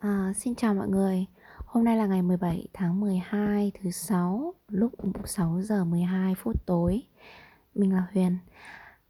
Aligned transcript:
À, 0.00 0.32
xin 0.36 0.54
chào 0.54 0.74
mọi 0.74 0.88
người. 0.88 1.26
Hôm 1.56 1.84
nay 1.84 1.96
là 1.96 2.06
ngày 2.06 2.22
17 2.22 2.66
tháng 2.72 3.00
12 3.00 3.72
thứ 3.80 3.90
sáu 3.90 4.54
lúc 4.68 4.92
6 5.24 5.60
giờ 5.62 5.84
12 5.84 6.34
phút 6.34 6.66
tối. 6.66 7.02
Mình 7.74 7.94
là 7.94 8.06
Huyền. 8.12 8.36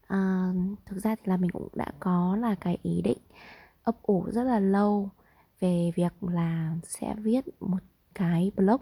À, 0.06 0.52
thực 0.86 0.98
ra 0.98 1.14
thì 1.14 1.22
là 1.24 1.36
mình 1.36 1.50
cũng 1.50 1.68
đã 1.74 1.86
có 2.00 2.36
là 2.36 2.54
cái 2.54 2.78
ý 2.82 3.02
định 3.02 3.18
ấp 3.82 4.02
ủ 4.02 4.26
rất 4.32 4.42
là 4.42 4.60
lâu 4.60 5.08
về 5.60 5.92
việc 5.96 6.12
là 6.20 6.74
sẽ 6.84 7.14
viết 7.18 7.44
một 7.60 7.82
cái 8.14 8.50
blog 8.56 8.80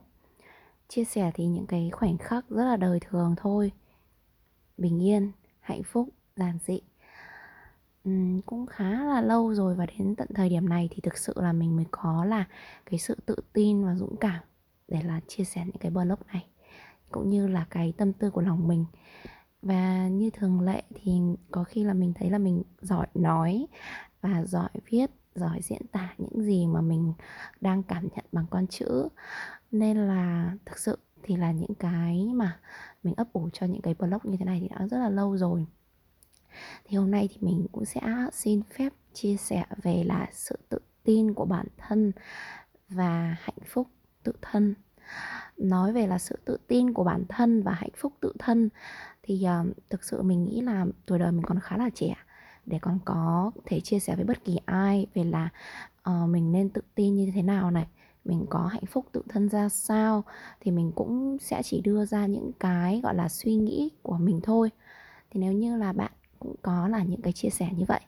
chia 0.88 1.04
sẻ 1.04 1.30
thì 1.34 1.46
những 1.46 1.66
cái 1.66 1.90
khoảnh 1.92 2.18
khắc 2.18 2.48
rất 2.48 2.64
là 2.64 2.76
đời 2.76 3.00
thường 3.00 3.34
thôi. 3.36 3.72
Bình 4.76 5.02
yên, 5.02 5.32
hạnh 5.60 5.82
phúc, 5.82 6.08
giản 6.36 6.58
dị 6.66 6.80
Ừm, 8.08 8.40
cũng 8.42 8.66
khá 8.66 8.90
là 9.04 9.20
lâu 9.20 9.54
rồi 9.54 9.74
và 9.74 9.86
đến 9.86 10.14
tận 10.16 10.28
thời 10.34 10.48
điểm 10.48 10.68
này 10.68 10.88
thì 10.92 11.00
thực 11.00 11.18
sự 11.18 11.32
là 11.36 11.52
mình 11.52 11.76
mới 11.76 11.84
có 11.90 12.24
là 12.24 12.44
cái 12.90 12.98
sự 12.98 13.16
tự 13.26 13.36
tin 13.52 13.84
và 13.84 13.94
dũng 13.94 14.16
cảm 14.16 14.42
để 14.88 15.02
là 15.02 15.20
chia 15.28 15.44
sẻ 15.44 15.62
những 15.66 15.78
cái 15.80 15.90
blog 15.90 16.18
này 16.32 16.46
cũng 17.10 17.30
như 17.30 17.48
là 17.48 17.66
cái 17.70 17.92
tâm 17.98 18.12
tư 18.12 18.30
của 18.30 18.40
lòng 18.40 18.68
mình. 18.68 18.84
Và 19.62 20.08
như 20.08 20.30
thường 20.30 20.60
lệ 20.60 20.82
thì 20.94 21.12
có 21.50 21.64
khi 21.64 21.84
là 21.84 21.94
mình 21.94 22.12
thấy 22.14 22.30
là 22.30 22.38
mình 22.38 22.62
giỏi 22.80 23.06
nói 23.14 23.66
và 24.22 24.44
giỏi 24.46 24.70
viết 24.90 25.10
giỏi 25.34 25.60
diễn 25.62 25.86
tả 25.92 26.14
những 26.18 26.42
gì 26.42 26.66
mà 26.66 26.80
mình 26.80 27.12
đang 27.60 27.82
cảm 27.82 28.08
nhận 28.16 28.24
bằng 28.32 28.46
con 28.50 28.66
chữ. 28.66 29.08
Nên 29.70 29.96
là 29.98 30.52
thực 30.66 30.78
sự 30.78 30.98
thì 31.22 31.36
là 31.36 31.52
những 31.52 31.74
cái 31.74 32.30
mà 32.34 32.60
mình 33.02 33.14
ấp 33.16 33.32
ủ 33.32 33.48
cho 33.52 33.66
những 33.66 33.82
cái 33.82 33.94
blog 33.94 34.20
như 34.24 34.36
thế 34.38 34.44
này 34.44 34.60
thì 34.60 34.68
đã 34.68 34.86
rất 34.88 34.98
là 34.98 35.08
lâu 35.10 35.36
rồi 35.36 35.66
thì 36.84 36.96
hôm 36.96 37.10
nay 37.10 37.28
thì 37.30 37.36
mình 37.40 37.66
cũng 37.72 37.84
sẽ 37.84 38.00
xin 38.32 38.62
phép 38.62 38.92
chia 39.12 39.36
sẻ 39.36 39.64
về 39.82 40.04
là 40.06 40.26
sự 40.32 40.58
tự 40.68 40.78
tin 41.04 41.34
của 41.34 41.44
bản 41.44 41.66
thân 41.76 42.12
và 42.88 43.36
hạnh 43.40 43.58
phúc 43.66 43.88
tự 44.22 44.32
thân. 44.42 44.74
Nói 45.56 45.92
về 45.92 46.06
là 46.06 46.18
sự 46.18 46.38
tự 46.44 46.56
tin 46.68 46.92
của 46.92 47.04
bản 47.04 47.24
thân 47.28 47.62
và 47.62 47.72
hạnh 47.72 47.90
phúc 47.96 48.12
tự 48.20 48.32
thân 48.38 48.68
thì 49.22 49.46
uh, 49.60 49.76
thực 49.90 50.04
sự 50.04 50.22
mình 50.22 50.44
nghĩ 50.44 50.60
là 50.60 50.86
tuổi 51.06 51.18
đời 51.18 51.32
mình 51.32 51.44
còn 51.44 51.60
khá 51.60 51.76
là 51.76 51.90
trẻ. 51.94 52.14
Để 52.66 52.78
còn 52.82 52.98
có 53.04 53.50
thể 53.66 53.80
chia 53.80 53.98
sẻ 53.98 54.16
với 54.16 54.24
bất 54.24 54.44
kỳ 54.44 54.58
ai 54.66 55.06
về 55.14 55.24
là 55.24 55.48
uh, 56.10 56.28
mình 56.28 56.52
nên 56.52 56.70
tự 56.70 56.82
tin 56.94 57.14
như 57.14 57.30
thế 57.34 57.42
nào 57.42 57.70
này 57.70 57.86
mình 58.28 58.46
có 58.50 58.66
hạnh 58.66 58.86
phúc 58.86 59.06
tự 59.12 59.22
thân 59.28 59.48
ra 59.48 59.68
sao 59.68 60.24
thì 60.60 60.70
mình 60.70 60.92
cũng 60.94 61.36
sẽ 61.40 61.62
chỉ 61.62 61.80
đưa 61.80 62.04
ra 62.04 62.26
những 62.26 62.52
cái 62.60 63.00
gọi 63.02 63.14
là 63.14 63.28
suy 63.28 63.54
nghĩ 63.54 63.90
của 64.02 64.18
mình 64.18 64.40
thôi. 64.42 64.70
Thì 65.30 65.40
nếu 65.40 65.52
như 65.52 65.76
là 65.76 65.92
bạn 65.92 66.12
cũng 66.38 66.54
có 66.62 66.88
là 66.88 67.02
những 67.02 67.22
cái 67.22 67.32
chia 67.32 67.50
sẻ 67.50 67.68
như 67.76 67.84
vậy. 67.88 68.00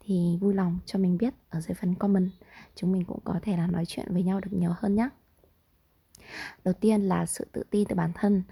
Thì 0.00 0.38
vui 0.40 0.54
lòng 0.54 0.78
cho 0.86 0.98
mình 0.98 1.18
biết 1.18 1.34
ở 1.50 1.60
dưới 1.60 1.74
phần 1.74 1.94
comment 1.94 2.30
chúng 2.74 2.92
mình 2.92 3.04
cũng 3.04 3.20
có 3.24 3.34
thể 3.42 3.56
là 3.56 3.66
nói 3.66 3.84
chuyện 3.86 4.06
với 4.12 4.22
nhau 4.22 4.40
được 4.40 4.52
nhiều 4.52 4.70
hơn 4.78 4.94
nhé 4.94 5.08
đầu 6.64 6.74
tiên 6.80 7.02
là 7.02 7.26
sự 7.26 7.46
tự 7.52 7.62
tin 7.70 7.84
từ 7.88 7.94
bản 7.94 8.12
thân. 8.14 8.42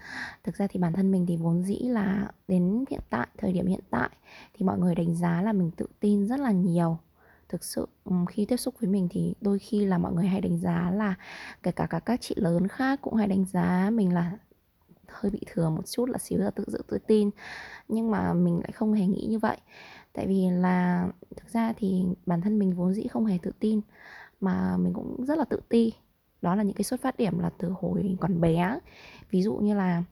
Thực 0.44 0.56
ra 0.56 0.66
thì 0.66 0.80
bản 0.80 0.92
thân 0.92 1.12
mình 1.12 1.26
thì 1.26 1.36
vốn 1.36 1.62
dĩ 1.62 1.78
là 1.78 2.30
đến 2.48 2.84
hiện 2.90 3.00
tại 3.10 3.26
thời 3.38 3.52
điểm 3.52 3.66
hiện 3.66 3.80
tại 3.90 4.10
thì 4.54 4.66
mọi 4.66 4.78
người 4.78 4.94
đánh 4.94 5.14
giá 5.14 5.42
là 5.42 5.52
mình 5.52 5.70
tự 5.70 5.86
tin 6.00 6.26
rất 6.26 6.40
là 6.40 6.52
nhiều. 6.52 6.98
Thực 7.48 7.64
sự 7.64 7.88
khi 8.28 8.44
tiếp 8.44 8.56
xúc 8.56 8.74
với 8.80 8.90
mình 8.90 9.08
thì 9.10 9.34
đôi 9.40 9.58
khi 9.58 9.84
là 9.84 9.98
mọi 9.98 10.12
người 10.12 10.26
hay 10.26 10.40
đánh 10.40 10.58
giá 10.58 10.90
là 10.90 11.14
kể 11.62 11.70
cả, 11.70 11.86
cả 11.86 11.98
các 11.98 12.20
chị 12.20 12.34
lớn 12.38 12.68
khác 12.68 13.00
cũng 13.02 13.14
hay 13.14 13.28
đánh 13.28 13.44
giá 13.44 13.90
mình 13.92 14.14
là 14.14 14.32
hơi 15.08 15.30
bị 15.30 15.40
thừa 15.46 15.70
một 15.70 15.86
chút 15.86 16.08
là 16.08 16.18
xíu 16.18 16.38
là 16.38 16.50
tự 16.50 16.64
dự 16.66 16.78
tự 16.88 16.98
tin. 17.06 17.30
Nhưng 17.88 18.10
mà 18.10 18.32
mình 18.32 18.60
lại 18.60 18.72
không 18.72 18.92
hề 18.92 19.06
nghĩ 19.06 19.26
như 19.30 19.38
vậy. 19.38 19.56
Tại 20.12 20.26
vì 20.26 20.50
là 20.50 21.08
thực 21.36 21.48
ra 21.52 21.72
thì 21.76 22.04
bản 22.26 22.40
thân 22.40 22.58
mình 22.58 22.72
vốn 22.72 22.94
dĩ 22.94 23.06
không 23.06 23.26
hề 23.26 23.38
tự 23.42 23.52
tin 23.60 23.80
mà 24.40 24.76
mình 24.76 24.92
cũng 24.94 25.24
rất 25.26 25.38
là 25.38 25.44
tự 25.44 25.60
ti. 25.68 25.92
Đó 26.42 26.54
là 26.54 26.62
những 26.62 26.76
cái 26.76 26.84
xuất 26.84 27.00
phát 27.00 27.16
điểm 27.16 27.38
là 27.38 27.50
từ 27.58 27.74
hồi 27.80 28.16
còn 28.20 28.40
bé. 28.40 28.78
Ví 29.30 29.42
dụ 29.42 29.54
như 29.54 29.74
là 29.74 30.02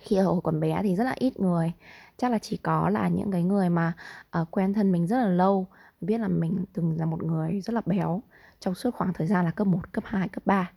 khi 0.00 0.16
ở 0.16 0.24
hồi 0.24 0.40
còn 0.44 0.60
bé 0.60 0.80
thì 0.82 0.96
rất 0.96 1.04
là 1.04 1.14
ít 1.18 1.40
người. 1.40 1.72
Chắc 2.16 2.30
là 2.30 2.38
chỉ 2.38 2.56
có 2.56 2.90
là 2.90 3.08
những 3.08 3.30
cái 3.30 3.42
người 3.42 3.68
mà 3.68 3.92
uh, 4.40 4.50
quen 4.50 4.74
thân 4.74 4.92
mình 4.92 5.06
rất 5.06 5.16
là 5.16 5.28
lâu 5.28 5.66
biết 6.00 6.18
là 6.20 6.28
mình 6.28 6.64
từng 6.72 6.96
là 6.98 7.06
một 7.06 7.22
người 7.22 7.60
rất 7.60 7.74
là 7.74 7.82
béo 7.86 8.22
trong 8.60 8.74
suốt 8.74 8.94
khoảng 8.94 9.12
thời 9.12 9.26
gian 9.26 9.44
là 9.44 9.50
cấp 9.50 9.66
1, 9.66 9.92
cấp 9.92 10.04
2, 10.06 10.28
cấp 10.28 10.42
3 10.46 10.70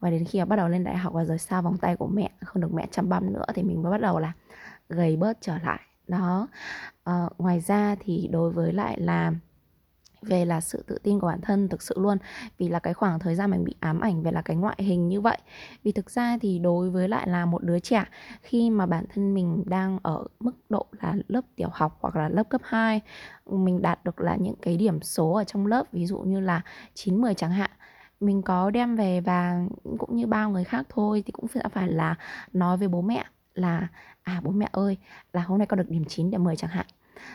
và 0.00 0.10
đến 0.10 0.24
khi 0.24 0.38
mà 0.38 0.44
bắt 0.44 0.56
đầu 0.56 0.68
lên 0.68 0.84
đại 0.84 0.96
học 0.96 1.12
và 1.12 1.24
rời 1.24 1.38
xa 1.38 1.60
vòng 1.60 1.78
tay 1.78 1.96
của 1.96 2.06
mẹ 2.06 2.30
không 2.44 2.62
được 2.62 2.74
mẹ 2.74 2.86
chăm 2.90 3.08
băm 3.08 3.32
nữa 3.32 3.44
thì 3.54 3.62
mình 3.62 3.82
mới 3.82 3.92
bắt 3.92 4.00
đầu 4.00 4.18
là 4.18 4.32
gầy 4.88 5.16
bớt 5.16 5.38
trở 5.40 5.58
lại. 5.58 5.80
Đó. 6.08 6.48
À, 7.04 7.28
ngoài 7.38 7.60
ra 7.60 7.96
thì 8.00 8.28
đối 8.32 8.50
với 8.50 8.72
lại 8.72 9.00
là 9.00 9.32
về 10.22 10.44
là 10.44 10.60
sự 10.60 10.84
tự 10.86 10.98
tin 11.02 11.20
của 11.20 11.26
bản 11.26 11.40
thân 11.40 11.68
thực 11.68 11.82
sự 11.82 11.94
luôn 11.98 12.18
vì 12.58 12.68
là 12.68 12.78
cái 12.78 12.94
khoảng 12.94 13.18
thời 13.18 13.34
gian 13.34 13.50
mình 13.50 13.64
bị 13.64 13.74
ám 13.80 14.00
ảnh 14.00 14.22
về 14.22 14.32
là 14.32 14.42
cái 14.42 14.56
ngoại 14.56 14.76
hình 14.78 15.08
như 15.08 15.20
vậy. 15.20 15.38
Vì 15.82 15.92
thực 15.92 16.10
ra 16.10 16.38
thì 16.40 16.58
đối 16.58 16.90
với 16.90 17.08
lại 17.08 17.28
là 17.28 17.46
một 17.46 17.62
đứa 17.62 17.78
trẻ 17.78 18.04
khi 18.42 18.70
mà 18.70 18.86
bản 18.86 19.04
thân 19.14 19.34
mình 19.34 19.64
đang 19.66 19.98
ở 20.02 20.24
mức 20.40 20.56
độ 20.68 20.86
là 21.02 21.14
lớp 21.28 21.40
tiểu 21.56 21.68
học 21.72 21.98
hoặc 22.00 22.16
là 22.16 22.28
lớp 22.28 22.48
cấp 22.48 22.60
2 22.64 23.00
mình 23.46 23.82
đạt 23.82 24.04
được 24.04 24.20
là 24.20 24.36
những 24.36 24.56
cái 24.62 24.76
điểm 24.76 25.02
số 25.02 25.32
ở 25.32 25.44
trong 25.44 25.66
lớp 25.66 25.92
ví 25.92 26.06
dụ 26.06 26.18
như 26.18 26.40
là 26.40 26.62
9 26.94 27.20
10 27.20 27.34
chẳng 27.34 27.50
hạn 27.50 27.70
mình 28.20 28.42
có 28.42 28.70
đem 28.70 28.96
về 28.96 29.20
và 29.20 29.64
cũng 29.98 30.16
như 30.16 30.26
bao 30.26 30.50
người 30.50 30.64
khác 30.64 30.86
thôi 30.88 31.22
thì 31.26 31.32
cũng 31.32 31.48
sẽ 31.48 31.62
phải 31.72 31.88
là 31.88 32.14
nói 32.52 32.76
với 32.76 32.88
bố 32.88 33.02
mẹ 33.02 33.24
là 33.54 33.88
à 34.22 34.40
bố 34.44 34.50
mẹ 34.50 34.68
ơi, 34.72 34.96
là 35.32 35.42
hôm 35.42 35.58
nay 35.58 35.66
con 35.66 35.78
được 35.78 35.90
điểm 35.90 36.04
9 36.04 36.30
điểm 36.30 36.44
10 36.44 36.56
chẳng 36.56 36.70
hạn. 36.70 36.86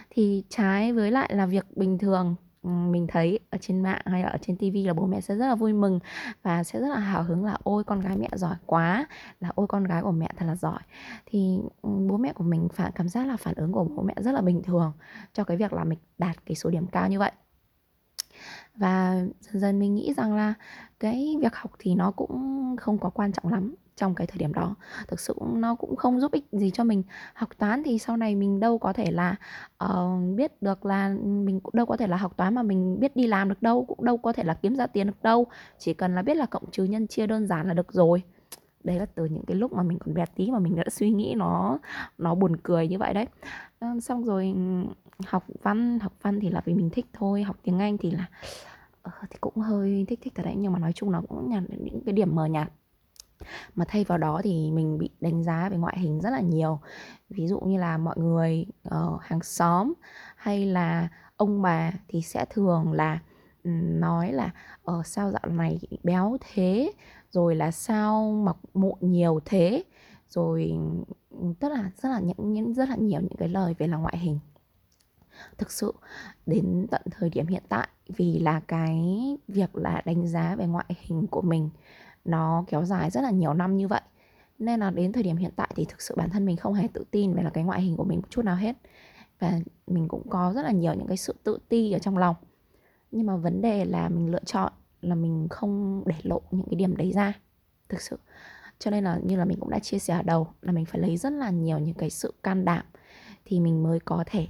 Thì 0.10 0.44
trái 0.50 0.94
với 0.94 1.12
lại 1.12 1.36
là 1.36 1.46
việc 1.46 1.78
bình 1.78 1.98
thường 1.98 2.36
mình 2.64 3.08
thấy 3.08 3.40
ở 3.50 3.58
trên 3.62 3.84
mạng 3.84 4.02
hay 4.06 4.24
là 4.24 4.30
ở 4.30 4.38
trên 4.42 4.58
tivi 4.58 4.84
là 4.86 4.94
bố 4.94 5.06
mẹ 5.06 5.22
sẽ 5.22 5.36
rất 5.36 5.48
là 5.48 5.56
vui 5.56 5.74
mừng 5.74 6.00
và 6.44 6.64
sẽ 6.64 6.80
rất 6.80 6.88
là 6.88 7.00
hào 7.00 7.24
hứng 7.24 7.46
là, 7.46 7.58
ôi, 7.64 7.84
con 7.84 8.00
gái 8.02 8.18
mẹ 8.18 8.30
giỏi 8.36 8.56
quá, 8.66 9.08
là 9.40 9.50
ôi, 9.56 9.68
con 9.68 9.84
gái 9.84 10.02
của 10.02 10.12
mẹ 10.12 10.30
thật 10.38 10.46
là 10.46 10.56
giỏi. 10.56 10.80
Thì 11.26 11.60
bố 11.84 12.18
mẹ 12.18 12.34
của 12.34 12.44
mình 12.44 12.68
phản, 12.74 12.92
cảm 12.92 13.10
giác 13.10 13.28
là 13.28 13.38
phản 13.38 13.54
ứng 13.56 13.72
của 13.72 13.84
bố 13.84 14.04
mẹ 14.04 14.14
rất 14.18 14.32
là 14.32 14.42
bình 14.42 14.64
thường 14.64 14.94
cho 15.34 15.44
cái 15.44 15.58
việc 15.58 15.74
là 15.74 15.84
mình 15.84 16.00
đạt 16.18 16.46
cái 16.46 16.56
số 16.56 16.70
điểm 16.70 16.88
cao 16.88 17.10
như 17.10 17.20
vậy 17.20 17.32
và 18.76 19.26
dần 19.40 19.60
dần 19.62 19.80
mình 19.80 19.96
nghĩ 19.96 20.14
rằng 20.18 20.36
là 20.36 20.54
cái 21.00 21.36
việc 21.42 21.56
học 21.56 21.72
thì 21.80 21.96
nó 21.96 22.12
cũng 22.12 22.76
không 22.80 22.98
có 22.98 23.10
quan 23.10 23.32
trọng 23.32 23.52
lắm 23.52 23.76
trong 23.96 24.16
cái 24.16 24.28
thời 24.28 24.38
điểm 24.38 24.54
đó. 24.54 24.76
Thực 25.08 25.20
sự 25.20 25.36
nó 25.54 25.76
cũng 25.76 25.96
không 25.96 26.20
giúp 26.20 26.32
ích 26.32 26.46
gì 26.52 26.72
cho 26.72 26.84
mình. 26.84 27.04
Học 27.34 27.50
toán 27.58 27.84
thì 27.86 28.00
sau 28.00 28.18
này 28.18 28.36
mình 28.36 28.60
đâu 28.60 28.78
có 28.78 28.94
thể 28.94 29.12
là 29.12 29.36
uh, 29.84 30.36
biết 30.36 30.62
được 30.62 30.86
là 30.86 31.08
ừ, 31.08 31.28
mình 31.28 31.60
cũng 31.60 31.76
đâu 31.76 31.86
có 31.86 31.98
thể 31.98 32.08
là 32.08 32.18
học 32.18 32.38
toán 32.38 32.56
mà 32.56 32.64
mình 32.64 33.00
biết 33.00 33.16
đi 33.16 33.28
làm 33.28 33.50
được 33.50 33.62
đâu 33.62 33.86
cũng 33.86 34.06
đâu 34.06 34.18
có 34.18 34.34
thể 34.34 34.44
là 34.44 34.54
kiếm 34.54 34.76
ra 34.76 34.88
tiền 34.88 35.08
được 35.08 35.24
đâu. 35.24 35.48
Chỉ 35.80 35.94
cần 35.94 36.16
là 36.16 36.22
biết 36.22 36.38
là 36.38 36.46
cộng 36.46 36.72
trừ 36.72 36.84
nhân 36.84 37.08
chia 37.08 37.28
đơn 37.28 37.48
giản 37.48 37.68
là 37.68 37.74
được 37.74 37.94
rồi. 37.94 38.24
Đấy 38.84 39.00
là 39.00 39.06
từ 39.06 39.26
những 39.26 39.46
cái 39.46 39.58
lúc 39.58 39.74
mà 39.74 39.84
mình 39.84 40.00
còn 40.00 40.14
bé 40.14 40.26
tí 40.36 40.52
mà 40.52 40.60
mình 40.60 40.76
đã 40.76 40.84
suy 40.92 41.12
nghĩ 41.12 41.34
nó 41.38 41.80
nó 42.18 42.36
buồn 42.36 42.58
cười 42.64 42.88
như 42.88 42.98
vậy 42.98 43.14
đấy. 43.14 43.28
Ờ, 43.80 43.88
xong 44.02 44.24
rồi 44.24 44.54
ừ, 44.56 44.62
học 45.26 45.46
văn 45.62 46.00
học 46.00 46.14
văn 46.22 46.40
thì 46.40 46.50
là 46.50 46.62
vì 46.66 46.74
mình 46.74 46.90
thích 46.90 47.06
thôi 47.14 47.44
học 47.44 47.56
tiếng 47.64 47.80
anh 47.80 47.98
thì 47.98 48.12
là 48.12 48.26
uh, 49.08 49.14
thì 49.30 49.38
cũng 49.42 49.56
hơi 49.56 50.06
thích 50.08 50.20
thích 50.24 50.34
thật 50.36 50.44
đấy 50.46 50.56
nhưng 50.58 50.74
mà 50.74 50.80
nói 50.80 50.94
chung 50.96 51.12
nó 51.12 51.22
cũng 51.30 51.50
nhạt 51.50 51.64
những 51.70 52.02
cái 52.06 52.14
điểm 52.14 52.36
mờ 52.36 52.46
nhạt. 52.46 52.72
Mà 53.76 53.86
thay 53.88 54.04
vào 54.04 54.18
đó 54.18 54.42
thì 54.44 54.72
mình 54.72 54.98
bị 54.98 55.10
đánh 55.22 55.44
giá 55.44 55.70
về 55.70 55.78
ngoại 55.78 56.00
hình 56.00 56.22
rất 56.22 56.30
là 56.30 56.40
nhiều. 56.40 56.80
Ví 57.30 57.48
dụ 57.48 57.60
như 57.60 57.78
là 57.78 57.98
mọi 57.98 58.18
người 58.18 58.66
uh, 58.88 59.22
hàng 59.22 59.44
xóm 59.44 59.94
hay 60.36 60.66
là 60.66 61.10
ông 61.38 61.62
bà 61.62 61.92
thì 62.08 62.22
sẽ 62.22 62.46
thường 62.50 62.92
là 62.92 63.20
nói 64.00 64.32
là 64.32 64.52
ở 64.84 65.00
uh, 65.00 65.06
sao 65.06 65.32
dạo 65.32 65.46
này 65.52 65.80
béo 66.04 66.38
thế? 66.54 66.92
Rồi 67.32 67.56
là 67.56 67.72
sao 67.72 68.32
mọc 68.32 68.60
mụn 68.74 68.94
nhiều 69.02 69.40
thế? 69.46 69.84
Rồi 70.30 70.72
rất 71.60 71.70
là 71.70 71.92
rất 71.96 72.10
là 72.10 72.20
những 72.20 72.54
những 72.54 72.74
rất 72.74 72.90
là 72.90 72.96
nhiều 72.96 73.22
những 73.22 73.38
cái 73.38 73.50
lời 73.50 73.76
về 73.78 73.88
là 73.88 73.98
ngoại 73.98 74.18
hình 74.18 74.40
thực 75.58 75.72
sự, 75.72 75.94
đến 76.46 76.88
tận 76.92 77.02
thời 77.12 77.30
điểm 77.30 77.48
hiện 77.48 77.64
tại, 77.70 77.88
vì 78.08 78.40
là 78.40 78.60
cái 78.60 79.02
việc 79.48 79.76
là 79.76 80.02
đánh 80.06 80.28
giá 80.28 80.56
về 80.56 80.68
ngoại 80.68 80.86
hình 81.00 81.28
của 81.28 81.42
mình 81.42 81.70
nó 82.26 82.66
kéo 82.68 82.86
dài 82.86 83.10
rất 83.10 83.22
là 83.22 83.32
nhiều 83.32 83.54
năm 83.54 83.78
như 83.78 83.88
vậy, 83.88 84.02
nên 84.60 84.80
là 84.80 84.92
đến 84.92 85.12
thời 85.12 85.24
điểm 85.24 85.38
hiện 85.38 85.52
tại 85.56 85.72
thì 85.76 85.86
thực 85.86 86.02
sự 86.02 86.16
bản 86.18 86.30
thân 86.30 86.46
mình 86.46 86.58
không 86.58 86.74
hề 86.74 86.88
tự 86.94 87.06
tin 87.12 87.34
về 87.34 87.44
là 87.44 87.50
cái 87.50 87.64
ngoại 87.64 87.82
hình 87.82 87.98
của 87.98 88.04
mình 88.04 88.20
một 88.20 88.30
chút 88.30 88.46
nào 88.46 88.56
hết. 88.56 88.76
Và 89.40 89.60
mình 89.88 90.08
cũng 90.08 90.30
có 90.30 90.54
rất 90.56 90.62
là 90.62 90.72
nhiều 90.72 90.94
những 90.94 91.08
cái 91.08 91.18
sự 91.18 91.36
tự 91.44 91.58
ti 91.70 91.92
ở 91.92 92.00
trong 92.00 92.18
lòng. 92.18 92.36
Nhưng 93.12 93.26
mà 93.26 93.36
vấn 93.36 93.62
đề 93.62 93.86
là 93.86 94.10
mình 94.10 94.32
lựa 94.32 94.44
chọn 94.46 94.74
là 95.02 95.16
mình 95.16 95.48
không 95.50 96.04
để 96.06 96.16
lộ 96.24 96.42
những 96.52 96.66
cái 96.70 96.76
điểm 96.76 96.98
đấy 96.98 97.12
ra, 97.12 97.34
thực 97.90 98.02
sự. 98.02 98.20
Cho 98.80 98.92
nên 98.92 99.04
là 99.04 99.20
như 99.24 99.36
là 99.36 99.46
mình 99.46 99.60
cũng 99.60 99.70
đã 99.70 99.80
chia 99.80 100.00
sẻ 100.00 100.14
ở 100.14 100.22
đầu 100.22 100.48
là 100.62 100.72
mình 100.72 100.86
phải 100.86 101.02
lấy 101.02 101.18
rất 101.18 101.34
là 101.34 101.50
nhiều 101.50 101.80
những 101.80 101.94
cái 101.94 102.10
sự 102.10 102.34
can 102.44 102.66
đảm 102.66 102.86
thì 103.46 103.60
mình 103.60 103.84
mới 103.84 104.00
có 104.00 104.24
thể 104.28 104.48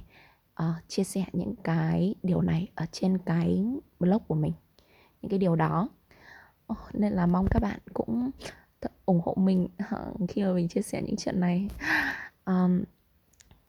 uh, 0.62 0.88
chia 0.88 1.04
sẻ 1.04 1.24
những 1.32 1.54
cái 1.64 2.14
điều 2.22 2.40
này 2.40 2.68
ở 2.74 2.86
trên 2.92 3.18
cái 3.18 3.64
blog 3.98 4.22
của 4.28 4.34
mình 4.34 4.52
những 5.22 5.30
cái 5.30 5.38
điều 5.38 5.56
đó. 5.56 5.88
Oh, 6.72 6.78
nên 6.92 7.12
là 7.12 7.26
mong 7.26 7.46
các 7.50 7.62
bạn 7.62 7.78
cũng 7.94 8.30
ủng 9.06 9.20
hộ 9.24 9.34
mình 9.38 9.68
khi 10.28 10.42
mà 10.42 10.52
mình 10.52 10.68
chia 10.68 10.82
sẻ 10.82 11.02
những 11.02 11.16
chuyện 11.16 11.40
này. 11.40 11.68
Um, 12.44 12.84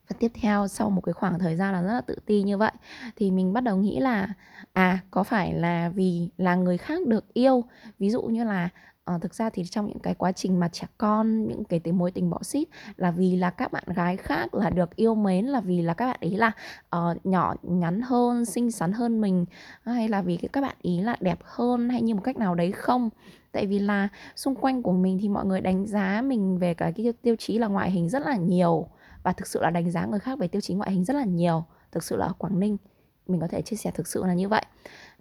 và 0.08 0.16
tiếp 0.20 0.32
theo 0.34 0.68
sau 0.68 0.90
một 0.90 1.02
cái 1.02 1.14
khoảng 1.14 1.40
thời 1.40 1.56
gian 1.56 1.74
là 1.74 1.82
rất 1.82 1.94
là 1.94 2.02
tự 2.02 2.16
ti 2.26 2.44
như 2.44 2.58
vậy 2.58 2.72
thì 3.16 3.32
mình 3.32 3.54
bắt 3.54 3.62
đầu 3.62 3.78
nghĩ 3.78 4.00
là 4.00 4.34
à 4.74 5.00
có 5.12 5.24
phải 5.24 5.54
là 5.54 5.90
vì 5.90 6.30
là 6.38 6.56
người 6.56 6.78
khác 6.78 7.08
được 7.08 7.34
yêu? 7.34 7.64
Ví 8.00 8.10
dụ 8.10 8.22
như 8.22 8.44
là 8.44 8.70
uh, 9.12 9.22
thực 9.22 9.34
ra 9.34 9.50
thì 9.50 9.64
trong 9.64 9.88
những 9.88 10.00
cái 10.00 10.14
quá 10.14 10.32
trình 10.32 10.60
mà 10.60 10.68
trẻ 10.68 10.88
con 10.98 11.48
những 11.48 11.64
cái 11.64 11.80
tình 11.80 11.98
mối 11.98 12.12
tình 12.12 12.30
bỏ 12.30 12.44
xít 12.44 12.68
là 12.98 13.12
vì 13.12 13.36
là 13.36 13.50
các 13.50 13.72
bạn 13.72 13.84
gái 13.96 14.18
khác 14.18 14.54
là 14.54 14.70
được 14.70 14.96
yêu 14.96 15.16
mến 15.16 15.46
là 15.46 15.62
vì 15.62 15.82
là 15.82 15.94
các 15.94 16.06
bạn 16.06 16.18
ấy 16.22 16.38
là 16.38 16.52
uh, 16.96 17.26
nhỏ 17.26 17.56
ngắn 17.64 18.02
hơn 18.02 18.46
xinh 18.46 18.72
xắn 18.72 18.92
hơn 18.92 19.22
mình 19.22 19.46
hay 19.84 20.10
là 20.10 20.22
vì 20.22 20.38
các 20.38 20.62
bạn 20.62 20.76
ý 20.82 21.02
là 21.02 21.16
đẹp 21.20 21.40
hơn 21.44 21.90
hay 21.90 22.02
như 22.02 22.16
một 22.16 22.22
cách 22.24 22.38
nào 22.38 22.56
đấy 22.56 22.72
không? 22.72 23.10
Tại 23.52 23.66
vì 23.66 23.80
là 23.80 24.08
xung 24.36 24.56
quanh 24.56 24.84
của 24.84 24.92
mình 24.92 25.18
thì 25.22 25.30
mọi 25.30 25.46
người 25.46 25.62
đánh 25.62 25.86
giá 25.86 26.22
mình 26.22 26.58
về 26.58 26.74
cái, 26.74 26.94
cái 26.94 27.14
tiêu 27.22 27.36
chí 27.40 27.58
là 27.58 27.68
ngoại 27.68 27.92
hình 27.92 28.10
rất 28.10 28.26
là 28.26 28.36
nhiều 28.36 28.88
và 29.24 29.34
thực 29.34 29.48
sự 29.48 29.62
là 29.62 29.70
đánh 29.70 29.92
giá 29.92 30.06
người 30.06 30.20
khác 30.20 30.40
về 30.40 30.48
tiêu 30.48 30.62
chí 30.62 30.74
ngoại 30.74 30.92
hình 30.92 31.04
rất 31.04 31.14
là 31.14 31.24
nhiều 31.24 31.66
thực 31.92 32.04
sự 32.04 32.16
là 32.16 32.26
ở 32.26 32.34
Quảng 32.38 32.60
Ninh. 32.60 32.78
Mình 33.28 33.42
có 33.42 33.48
thể 33.48 33.62
chia 33.62 33.76
sẻ 33.76 33.92
thực 33.92 34.08
sự 34.08 34.26
là 34.26 34.34
như 34.34 34.50
vậy 34.50 34.66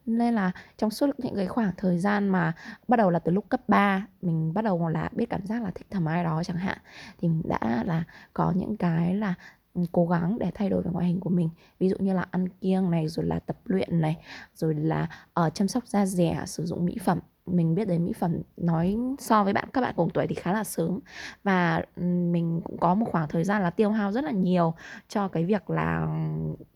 nên 0.06 0.34
là 0.34 0.52
trong 0.76 0.90
suốt 0.90 1.20
những 1.20 1.36
cái 1.36 1.46
khoảng 1.46 1.72
thời 1.76 1.98
gian 1.98 2.28
mà 2.28 2.52
bắt 2.88 2.96
đầu 2.96 3.10
là 3.10 3.18
từ 3.18 3.32
lúc 3.32 3.48
cấp 3.48 3.60
3 3.68 4.06
mình 4.22 4.54
bắt 4.54 4.64
đầu 4.64 4.88
là 4.88 5.08
biết 5.12 5.30
cảm 5.30 5.46
giác 5.46 5.62
là 5.62 5.70
thích 5.74 5.86
thầm 5.90 6.04
ai 6.04 6.24
đó 6.24 6.42
chẳng 6.44 6.56
hạn 6.56 6.78
thì 7.18 7.28
mình 7.28 7.42
đã 7.44 7.84
là 7.86 8.04
có 8.32 8.52
những 8.56 8.76
cái 8.76 9.14
là 9.14 9.34
ừ, 9.74 9.82
cố 9.92 10.06
gắng 10.06 10.38
để 10.38 10.50
thay 10.54 10.68
đổi 10.68 10.82
về 10.82 10.90
ngoại 10.90 11.06
hình 11.06 11.20
của 11.20 11.30
mình. 11.30 11.48
Ví 11.78 11.88
dụ 11.88 11.96
như 11.98 12.14
là 12.14 12.26
ăn 12.30 12.48
kiêng 12.48 12.90
này 12.90 13.08
rồi 13.08 13.26
là 13.26 13.38
tập 13.38 13.56
luyện 13.64 14.00
này 14.00 14.16
rồi 14.54 14.74
là 14.74 15.08
ở 15.34 15.46
uh, 15.46 15.54
chăm 15.54 15.68
sóc 15.68 15.86
da 15.86 16.06
dẻ 16.06 16.42
sử 16.46 16.66
dụng 16.66 16.84
mỹ 16.84 16.98
phẩm 17.04 17.18
mình 17.46 17.74
biết 17.74 17.88
đến 17.88 18.04
mỹ 18.04 18.12
phẩm 18.12 18.42
nói 18.56 18.96
so 19.18 19.44
với 19.44 19.52
bạn 19.52 19.68
các 19.72 19.80
bạn 19.80 19.94
cùng 19.96 20.10
tuổi 20.10 20.26
thì 20.26 20.34
khá 20.34 20.52
là 20.52 20.64
sớm. 20.64 21.00
Và 21.44 21.82
mình 21.96 22.60
cũng 22.64 22.78
có 22.78 22.94
một 22.94 23.06
khoảng 23.12 23.28
thời 23.28 23.44
gian 23.44 23.62
là 23.62 23.70
tiêu 23.70 23.90
hao 23.90 24.12
rất 24.12 24.24
là 24.24 24.30
nhiều 24.30 24.74
cho 25.08 25.28
cái 25.28 25.44
việc 25.44 25.70
là 25.70 26.06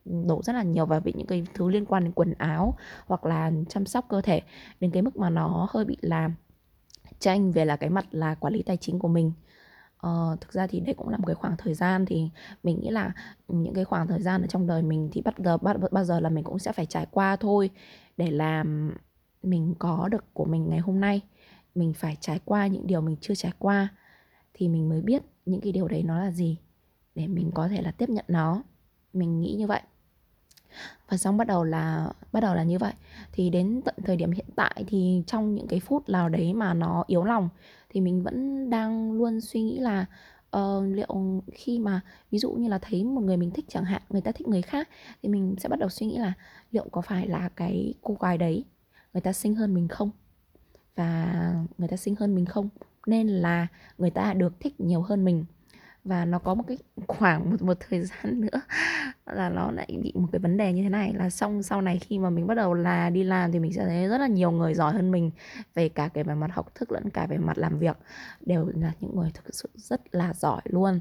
đổ 0.05 0.43
rất 0.43 0.53
là 0.53 0.63
nhiều 0.63 0.87
vào 0.87 1.01
bị 1.01 1.13
những 1.17 1.27
cái 1.27 1.47
thứ 1.55 1.69
liên 1.71 1.85
quan 1.85 2.05
đến 2.05 2.13
quần 2.13 2.35
áo 2.39 2.77
hoặc 3.07 3.25
là 3.27 3.53
chăm 3.69 3.87
sóc 3.87 4.07
cơ 4.09 4.21
thể. 4.21 4.43
Đến 4.81 4.91
cái 4.91 5.03
mức 5.03 5.17
mà 5.17 5.31
nó 5.31 5.69
hơi 5.71 5.85
bị 5.85 5.97
làm 6.01 6.35
tranh 7.19 7.53
về 7.53 7.65
là 7.65 7.77
cái 7.77 7.91
mặt 7.91 8.07
là 8.11 8.35
quản 8.35 8.53
lý 8.53 8.63
tài 8.63 8.77
chính 8.77 8.99
của 8.99 9.09
mình. 9.09 9.33
Ờ, 9.99 10.37
thực 10.41 10.53
ra 10.53 10.67
thì 10.67 10.81
đây 10.81 10.95
cũng 10.95 11.09
là 11.09 11.17
một 11.17 11.25
cái 11.27 11.35
khoảng 11.35 11.57
thời 11.59 11.75
gian 11.75 12.07
thì 12.07 12.31
mình 12.63 12.81
nghĩ 12.81 12.91
là 12.91 13.13
những 13.49 13.75
cái 13.75 13.85
khoảng 13.85 14.07
thời 14.07 14.23
gian 14.23 14.41
ở 14.43 14.47
trong 14.47 14.67
đời 14.67 14.83
mình 14.83 15.09
thì 15.13 15.23
bắt 15.23 15.35
giờ 15.39 15.59
bắt 15.59 15.77
bao 15.93 16.05
giờ 16.05 16.21
là 16.21 16.29
mình 16.29 16.45
cũng 16.45 16.59
sẽ 16.59 16.73
phải 16.73 16.87
trải 16.87 17.07
qua 17.11 17.37
thôi 17.37 17.71
để 18.17 18.31
làm 18.31 18.93
mình 19.43 19.75
có 19.79 20.09
được 20.09 20.25
của 20.35 20.45
mình 20.45 20.69
ngày 20.69 20.79
hôm 20.79 21.01
nay 21.01 21.21
mình 21.75 21.93
phải 21.95 22.17
trải 22.21 22.41
qua 22.45 22.67
những 22.67 22.87
điều 22.87 23.01
mình 23.01 23.17
chưa 23.21 23.35
trải 23.35 23.53
qua 23.59 23.89
thì 24.55 24.69
mình 24.69 24.89
mới 24.89 25.01
biết 25.01 25.23
những 25.47 25.61
cái 25.61 25.73
điều 25.73 25.89
đấy 25.89 26.03
nó 26.03 26.19
là 26.19 26.31
gì 26.31 26.59
để 27.19 27.27
mình 27.27 27.51
có 27.55 27.69
thể 27.69 27.83
là 27.83 27.91
tiếp 27.91 28.09
nhận 28.09 28.25
nó. 28.29 28.63
Mình 29.13 29.41
nghĩ 29.41 29.55
như 29.59 29.67
vậy. 29.67 29.81
Và 31.09 31.17
xong 31.17 31.37
bắt 31.37 31.47
đầu 31.47 31.65
là 31.65 32.13
bắt 32.33 32.41
đầu 32.41 32.55
là 32.55 32.63
như 32.63 32.79
vậy. 32.79 32.93
Thì 33.33 33.51
đến 33.51 33.83
tận 33.85 33.95
thời 34.05 34.17
điểm 34.17 34.31
hiện 34.31 34.47
tại 34.57 34.85
thì 34.87 35.23
trong 35.27 35.55
những 35.55 35.67
cái 35.67 35.81
phút 35.81 36.09
nào 36.09 36.29
đấy 36.29 36.55
mà 36.55 36.75
nó 36.75 37.05
yếu 37.07 37.25
lòng 37.25 37.49
thì 37.89 38.01
mình 38.01 38.23
vẫn 38.23 38.71
đang 38.71 39.13
luôn 39.13 39.41
suy 39.41 39.63
nghĩ 39.63 39.79
là 39.79 40.07
uh, 40.57 40.85
liệu 40.85 41.43
khi 41.53 41.79
mà 41.79 42.01
ví 42.31 42.39
dụ 42.39 42.53
như 42.53 42.69
là 42.69 42.79
thấy 42.79 43.05
một 43.05 43.21
người 43.21 43.37
mình 43.37 43.51
thích 43.51 43.65
chẳng 43.69 43.85
hạn 43.85 44.03
người 44.11 44.21
ta 44.21 44.33
thích 44.33 44.49
người 44.49 44.63
khác 44.63 44.89
thì 45.23 45.29
mình 45.29 45.57
sẽ 45.59 45.69
bắt 45.69 45.79
đầu 45.79 45.89
suy 45.89 46.07
nghĩ 46.07 46.19
là 46.19 46.33
liệu 46.71 46.87
có 46.93 47.01
phải 47.01 47.27
là 47.27 47.49
cái 47.57 47.95
cô 48.03 48.17
gái 48.21 48.39
đấy 48.39 48.65
người 49.19 49.23
ta 49.23 49.33
xinh 49.33 49.55
hơn 49.55 49.75
mình 49.75 49.89
không? 49.89 50.11
Và 50.97 51.55
người 51.79 51.89
ta 51.89 51.97
xinh 51.97 52.15
hơn 52.17 52.35
mình 52.35 52.47
không? 52.47 52.69
Nên 53.07 53.29
là 53.29 53.67
người 53.99 54.11
ta 54.11 54.35
được 54.35 54.61
thích 54.61 54.81
nhiều 54.81 55.03
hơn 55.03 55.25
mình. 55.25 55.45
Và 56.05 56.25
nó 56.25 56.39
có 56.39 56.55
một 56.55 56.65
cái 56.69 56.79
khoảng 57.07 57.51
một 57.51 57.63
một 57.63 57.77
thời 57.81 58.05
gian 58.05 58.41
nữa 58.41 58.61
là 59.27 59.49
nó 59.49 59.71
lại 59.71 59.89
bị 60.03 60.13
một 60.15 60.29
cái 60.33 60.39
vấn 60.39 60.57
đề 60.57 60.73
như 60.73 60.83
thế 60.83 60.89
này 60.89 61.13
là 61.15 61.31
xong, 61.31 61.63
sau 61.63 61.83
này 61.83 61.99
khi 61.99 62.19
mà 62.19 62.31
mình 62.31 62.47
bắt 62.47 62.55
đầu 62.55 62.75
là 62.75 63.11
đi 63.11 63.23
làm 63.23 63.53
thì 63.53 63.59
mình 63.59 63.73
sẽ 63.73 63.87
thấy 63.87 64.09
rất 64.09 64.19
là 64.19 64.27
nhiều 64.27 64.51
người 64.51 64.75
giỏi 64.75 64.93
hơn 64.93 65.11
mình 65.11 65.31
về 65.75 65.89
cả 65.89 66.09
cái 66.09 66.25
về 66.25 66.35
mặt 66.35 66.51
học 66.53 66.75
thức 66.75 66.93
lẫn 66.93 67.11
cả 67.11 67.27
về 67.27 67.39
mặt 67.39 67.59
làm 67.59 67.79
việc. 67.79 67.97
Đều 68.41 68.67
là 68.75 68.93
những 69.01 69.17
người 69.17 69.31
thực 69.35 69.55
sự 69.55 69.69
rất 69.75 70.01
là 70.15 70.35
giỏi 70.35 70.63
luôn. 70.65 71.01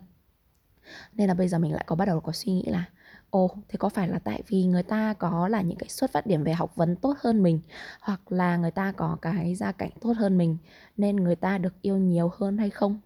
Nên 1.14 1.28
là 1.28 1.34
bây 1.34 1.48
giờ 1.48 1.60
mình 1.60 1.74
lại 1.74 1.84
có 1.88 1.96
bắt 1.96 2.06
đầu 2.06 2.20
có 2.20 2.32
suy 2.32 2.52
nghĩ 2.52 2.66
là 2.68 2.86
ồ, 3.30 3.50
thế 3.68 3.78
có 3.80 3.90
phải 3.90 4.08
là 4.08 4.20
tại 4.20 4.42
vì 4.48 4.66
người 4.66 4.84
ta 4.84 5.14
có 5.14 5.48
là 5.48 5.62
những 5.62 5.78
cái 5.78 5.90
xuất 5.90 6.12
phát 6.12 6.26
điểm 6.28 6.44
về 6.44 6.54
học 6.54 6.76
vấn 6.76 6.96
tốt 6.96 7.14
hơn 7.20 7.44
mình, 7.44 7.60
hoặc 8.02 8.32
là 8.32 8.58
người 8.58 8.72
ta 8.72 8.92
có 8.92 9.18
cái 9.22 9.56
gia 9.56 9.72
cảnh 9.72 9.92
tốt 10.02 10.14
hơn 10.18 10.38
mình, 10.38 10.58
nên 10.98 11.16
người 11.16 11.36
ta 11.36 11.58
được 11.58 11.82
yêu 11.82 11.98
nhiều 11.98 12.32
hơn 12.38 12.58
hay 12.58 12.70
không? 12.70 13.00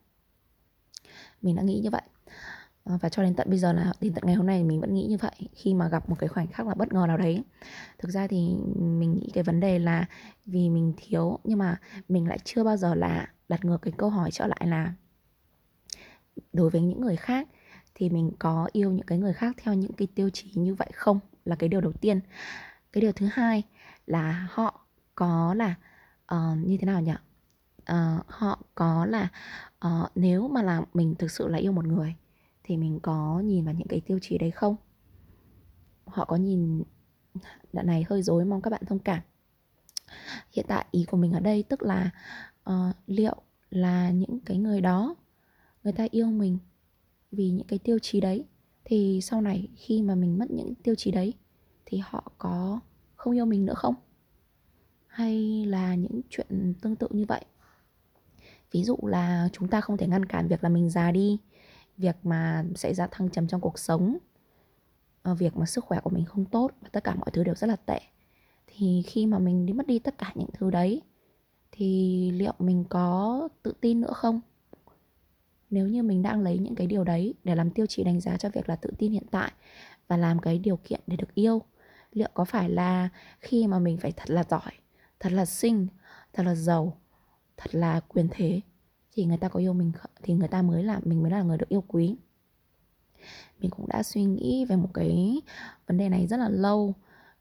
Mình 1.42 1.56
đã 1.56 1.64
nghĩ 1.64 1.80
như 1.80 1.90
vậy. 1.90 2.02
Ờ, 2.84 2.98
và 3.02 3.10
cho 3.10 3.24
đến 3.24 3.36
tận 3.36 3.50
bây 3.50 3.60
giờ 3.60 3.74
là, 3.74 3.94
đến 4.02 4.14
tận 4.14 4.24
ngày 4.26 4.36
hôm 4.36 4.48
nay 4.48 4.64
mình 4.64 4.82
vẫn 4.82 4.94
nghĩ 4.94 5.06
như 5.06 5.18
vậy, 5.18 5.50
khi 5.54 5.74
mà 5.74 5.88
gặp 5.90 6.10
một 6.10 6.16
cái 6.20 6.30
khoảnh 6.30 6.48
khắc 6.48 6.68
là 6.68 6.74
bất 6.74 6.94
ngờ 6.94 7.06
nào 7.08 7.18
đấy. 7.18 7.44
Thực 8.00 8.12
ra 8.12 8.28
thì 8.28 8.56
mình 8.76 9.14
nghĩ 9.14 9.30
cái 9.34 9.44
vấn 9.44 9.60
đề 9.60 9.80
là 9.80 10.06
vì 10.46 10.70
mình 10.70 10.94
thiếu, 10.98 11.40
nhưng 11.44 11.60
mà 11.60 11.80
mình 12.10 12.28
lại 12.28 12.40
chưa 12.44 12.64
bao 12.64 12.78
giờ 12.78 12.96
là 12.96 13.28
đặt 13.50 13.66
ngược 13.66 13.82
cái 13.82 13.94
câu 13.98 14.10
hỏi 14.10 14.32
trở 14.32 14.48
lại 14.48 14.68
là 14.68 14.94
đối 16.54 16.70
với 16.70 16.82
những 16.82 17.02
người 17.02 17.16
khác 17.16 17.48
thì 18.02 18.10
mình 18.10 18.32
có 18.40 18.70
yêu 18.72 18.92
những 18.92 19.06
cái 19.06 19.18
người 19.18 19.34
khác 19.34 19.56
theo 19.58 19.74
những 19.74 19.94
cái 19.94 20.08
tiêu 20.16 20.30
chí 20.30 20.52
như 20.56 20.76
vậy 20.76 20.90
không? 20.94 21.20
Là 21.46 21.56
cái 21.56 21.70
điều 21.70 21.82
đầu 21.82 21.92
tiên. 21.92 22.20
Cái 22.94 23.02
điều 23.02 23.12
thứ 23.12 23.28
hai 23.34 23.64
là 24.06 24.48
họ 24.52 24.86
có 25.16 25.54
là 25.54 25.76
uh, 26.36 26.58
như 26.58 26.78
thế 26.78 26.86
nào 26.86 27.02
nhỉ? 27.02 27.14
Uh, 27.82 28.26
họ 28.28 28.62
có 28.76 29.06
là 29.06 29.28
uh, 29.88 30.12
nếu 30.16 30.48
mà 30.48 30.62
là 30.62 30.82
mình 30.94 31.16
thực 31.16 31.32
sự 31.32 31.48
là 31.48 31.58
yêu 31.58 31.72
một 31.72 31.86
người 31.86 32.16
thì 32.64 32.78
mình 32.78 33.00
có 33.04 33.40
nhìn 33.40 33.66
vào 33.66 33.74
những 33.74 33.88
cái 33.88 34.02
tiêu 34.02 34.20
chí 34.22 34.38
đấy 34.38 34.52
không? 34.52 34.76
Họ 36.06 36.26
có 36.26 36.36
nhìn 36.36 36.84
đoạn 37.74 37.88
này 37.88 38.06
hơi 38.10 38.22
dối 38.22 38.46
mong 38.46 38.62
các 38.62 38.70
bạn 38.70 38.82
thông 38.86 39.00
cảm. 39.00 39.22
Hiện 40.52 40.66
tại 40.68 40.86
ý 40.92 41.06
của 41.06 41.18
mình 41.18 41.32
ở 41.32 41.40
đây 41.40 41.64
tức 41.70 41.82
là 41.82 42.10
uh, 42.70 42.96
liệu 43.08 43.36
là 43.70 44.10
những 44.10 44.40
cái 44.46 44.58
người 44.58 44.82
đó 44.82 45.16
người 45.84 45.94
ta 45.94 46.08
yêu 46.12 46.28
mình 46.28 46.58
vì 47.32 47.50
những 47.50 47.68
cái 47.68 47.80
tiêu 47.80 48.00
chí 48.00 48.22
đấy. 48.22 48.46
Thì 48.86 49.20
sau 49.24 49.42
này 49.42 49.68
khi 49.76 50.02
mà 50.02 50.16
mình 50.16 50.38
mất 50.40 50.52
những 50.52 50.76
tiêu 50.76 50.96
chí 50.96 51.12
đấy, 51.12 51.34
thì 51.86 51.98
họ 52.04 52.32
có 52.38 52.80
không 53.16 53.36
yêu 53.36 53.46
mình 53.46 53.66
nữa 53.66 53.74
không? 53.74 53.96
Hay 55.08 55.66
là 55.66 55.96
những 55.96 56.22
chuyện 56.30 56.74
tương 56.82 56.96
tự 56.96 57.08
như 57.12 57.26
vậy? 57.26 57.46
Ví 58.72 58.84
dụ 58.84 58.98
là 59.04 59.50
chúng 59.54 59.68
ta 59.68 59.82
không 59.82 59.98
thể 59.98 60.08
ngăn 60.08 60.26
cản 60.26 60.48
việc 60.48 60.64
là 60.64 60.70
mình 60.70 60.90
già 60.90 61.12
đi, 61.12 61.38
việc 61.98 62.16
mà 62.24 62.66
xảy 62.76 62.94
ra 62.94 63.08
thăng 63.12 63.30
trầm 63.30 63.48
trong 63.48 63.62
cuộc 63.62 63.80
sống 63.80 64.18
ờ, 65.24 65.36
việc 65.36 65.58
mà 65.58 65.66
sức 65.66 65.86
khỏe 65.86 66.00
của 66.04 66.10
mình 66.10 66.26
không 66.26 66.46
tốt 66.46 66.72
và 66.82 66.90
tất 66.92 67.04
cả 67.04 67.16
mọi 67.16 67.32
thứ 67.34 67.44
đều 67.44 67.56
rất 67.56 67.68
là 67.68 67.76
tệ. 67.76 68.00
Thì 68.68 69.04
khi 69.08 69.26
mà 69.26 69.40
mình 69.40 69.66
đi 69.66 69.74
mất 69.74 69.88
đi 69.88 70.00
tất 70.00 70.18
cả 70.18 70.32
những 70.36 70.50
thứ 70.54 70.72
đấy, 70.72 71.02
thì 71.72 72.32
liệu 72.32 72.54
mình 72.60 72.84
có 72.90 73.48
tự 73.64 73.74
tin 73.82 74.02
nữa 74.02 74.14
không? 74.14 74.42
Nếu 75.72 75.88
như 75.88 76.04
mình 76.04 76.22
đang 76.22 76.42
lấy 76.42 76.58
những 76.58 76.76
cái 76.76 76.88
điều 76.88 77.04
đấy 77.04 77.34
để 77.44 77.56
làm 77.56 77.72
tiêu 77.72 77.86
chí 77.86 78.04
đánh 78.04 78.20
giá 78.20 78.38
cho 78.38 78.50
việc 78.50 78.70
là 78.70 78.76
tự 78.76 78.90
tin 78.98 79.12
hiện 79.12 79.26
tại 79.32 79.52
và 80.08 80.18
làm 80.18 80.40
cái 80.40 80.60
điều 80.60 80.78
kiện 80.78 81.00
để 81.08 81.16
được 81.16 81.34
yêu, 81.34 81.62
liệu 82.12 82.30
có 82.34 82.46
phải 82.46 82.70
là 82.70 83.10
khi 83.40 83.68
mà 83.68 83.80
mình 83.80 83.98
phải 83.98 84.12
thật 84.12 84.30
là 84.30 84.44
giỏi, 84.50 84.72
thật 85.20 85.32
là 85.32 85.46
xinh, 85.46 85.88
thật 86.34 86.44
là 86.44 86.56
giàu, 86.56 86.98
thật 87.58 87.76
là 87.76 88.00
quyền 88.00 88.28
thế 88.32 88.62
thì 89.14 89.26
người 89.26 89.38
ta 89.38 89.50
có 89.50 89.60
yêu 89.60 89.74
mình 89.74 89.92
thì 90.24 90.34
người 90.34 90.48
ta 90.48 90.62
mới 90.62 90.84
là, 90.84 91.00
mình 91.04 91.22
mới 91.22 91.32
là 91.32 91.42
người 91.42 91.58
được 91.58 91.70
yêu 91.70 91.84
quý? 91.88 92.18
Mình 93.60 93.72
cũng 93.72 93.88
đã 93.88 94.04
suy 94.04 94.24
nghĩ 94.24 94.66
về 94.66 94.76
một 94.76 94.90
cái 94.94 95.42
vấn 95.88 95.98
đề 95.98 96.10
này 96.10 96.28
rất 96.28 96.38
là 96.38 96.50
lâu 96.50 96.94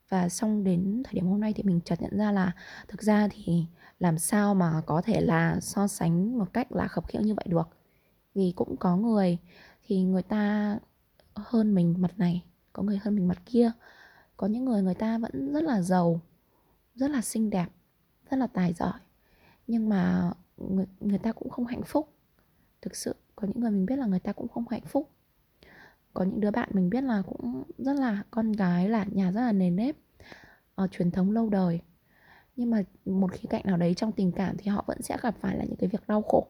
và 0.08 0.28
xong 0.28 0.64
đến 0.64 1.02
thời 1.04 1.14
điểm 1.14 1.26
hôm 1.26 1.40
nay 1.40 1.52
thì 1.56 1.62
mình 1.62 1.80
chợt 1.84 2.02
nhận 2.02 2.18
ra 2.18 2.32
là 2.32 2.52
thực 2.88 3.02
ra 3.02 3.28
thì 3.30 3.64
làm 3.98 4.18
sao 4.18 4.54
mà 4.54 4.82
có 4.86 5.02
thể 5.02 5.20
là 5.20 5.60
so 5.60 5.86
sánh 5.86 6.38
một 6.38 6.52
cách 6.52 6.72
là 6.72 6.88
khập 6.88 7.08
khiễng 7.08 7.22
như 7.22 7.34
vậy 7.34 7.44
được 7.48 7.79
vì 8.34 8.52
cũng 8.56 8.76
có 8.76 8.96
người 8.96 9.38
thì 9.86 10.02
người 10.02 10.22
ta 10.22 10.78
hơn 11.34 11.74
mình 11.74 11.94
mặt 11.98 12.18
này 12.18 12.44
có 12.72 12.82
người 12.82 12.98
hơn 13.02 13.16
mình 13.16 13.28
mặt 13.28 13.42
kia. 13.46 13.72
Có 14.36 14.46
những 14.46 14.64
người 14.64 14.82
người 14.82 14.94
ta 14.94 15.18
vẫn 15.18 15.52
rất 15.52 15.62
là 15.62 15.82
giàu 15.82 16.20
rất 16.94 17.10
là 17.10 17.20
xinh 17.20 17.50
đẹp 17.50 17.66
rất 18.30 18.36
là 18.36 18.46
tài 18.46 18.72
giỏi. 18.72 18.98
Nhưng 19.66 19.88
mà 19.88 20.32
người, 20.56 20.86
người 21.00 21.18
ta 21.18 21.32
cũng 21.32 21.50
không 21.50 21.66
hạnh 21.66 21.82
phúc. 21.82 22.08
Thực 22.82 22.96
sự 22.96 23.14
có 23.36 23.46
những 23.46 23.60
người 23.60 23.70
mình 23.70 23.86
biết 23.86 23.96
là 23.96 24.06
người 24.06 24.20
ta 24.20 24.32
cũng 24.32 24.48
không 24.48 24.64
hạnh 24.70 24.84
phúc. 24.86 25.10
Có 26.14 26.24
những 26.24 26.40
đứa 26.40 26.50
bạn 26.50 26.68
mình 26.72 26.90
biết 26.90 27.00
là 27.00 27.22
cũng 27.22 27.62
rất 27.78 27.92
là 27.92 28.22
con 28.30 28.52
gái 28.52 28.88
là 28.88 29.04
nhà 29.04 29.32
rất 29.32 29.40
là 29.40 29.52
nền 29.52 29.76
nếp 29.76 29.96
ở 30.74 30.88
truyền 30.88 31.10
thống 31.10 31.30
lâu 31.30 31.48
đời. 31.48 31.80
Nhưng 32.56 32.70
mà 32.70 32.82
một 33.04 33.32
khía 33.32 33.46
cạnh 33.50 33.62
nào 33.64 33.76
đấy 33.76 33.94
trong 33.94 34.12
tình 34.12 34.32
cảm 34.32 34.56
thì 34.58 34.70
họ 34.70 34.84
vẫn 34.86 35.02
sẽ 35.02 35.16
gặp 35.22 35.34
phải 35.40 35.56
là 35.56 35.64
những 35.64 35.76
cái 35.76 35.88
việc 35.88 36.08
đau 36.08 36.22
khổ 36.22 36.46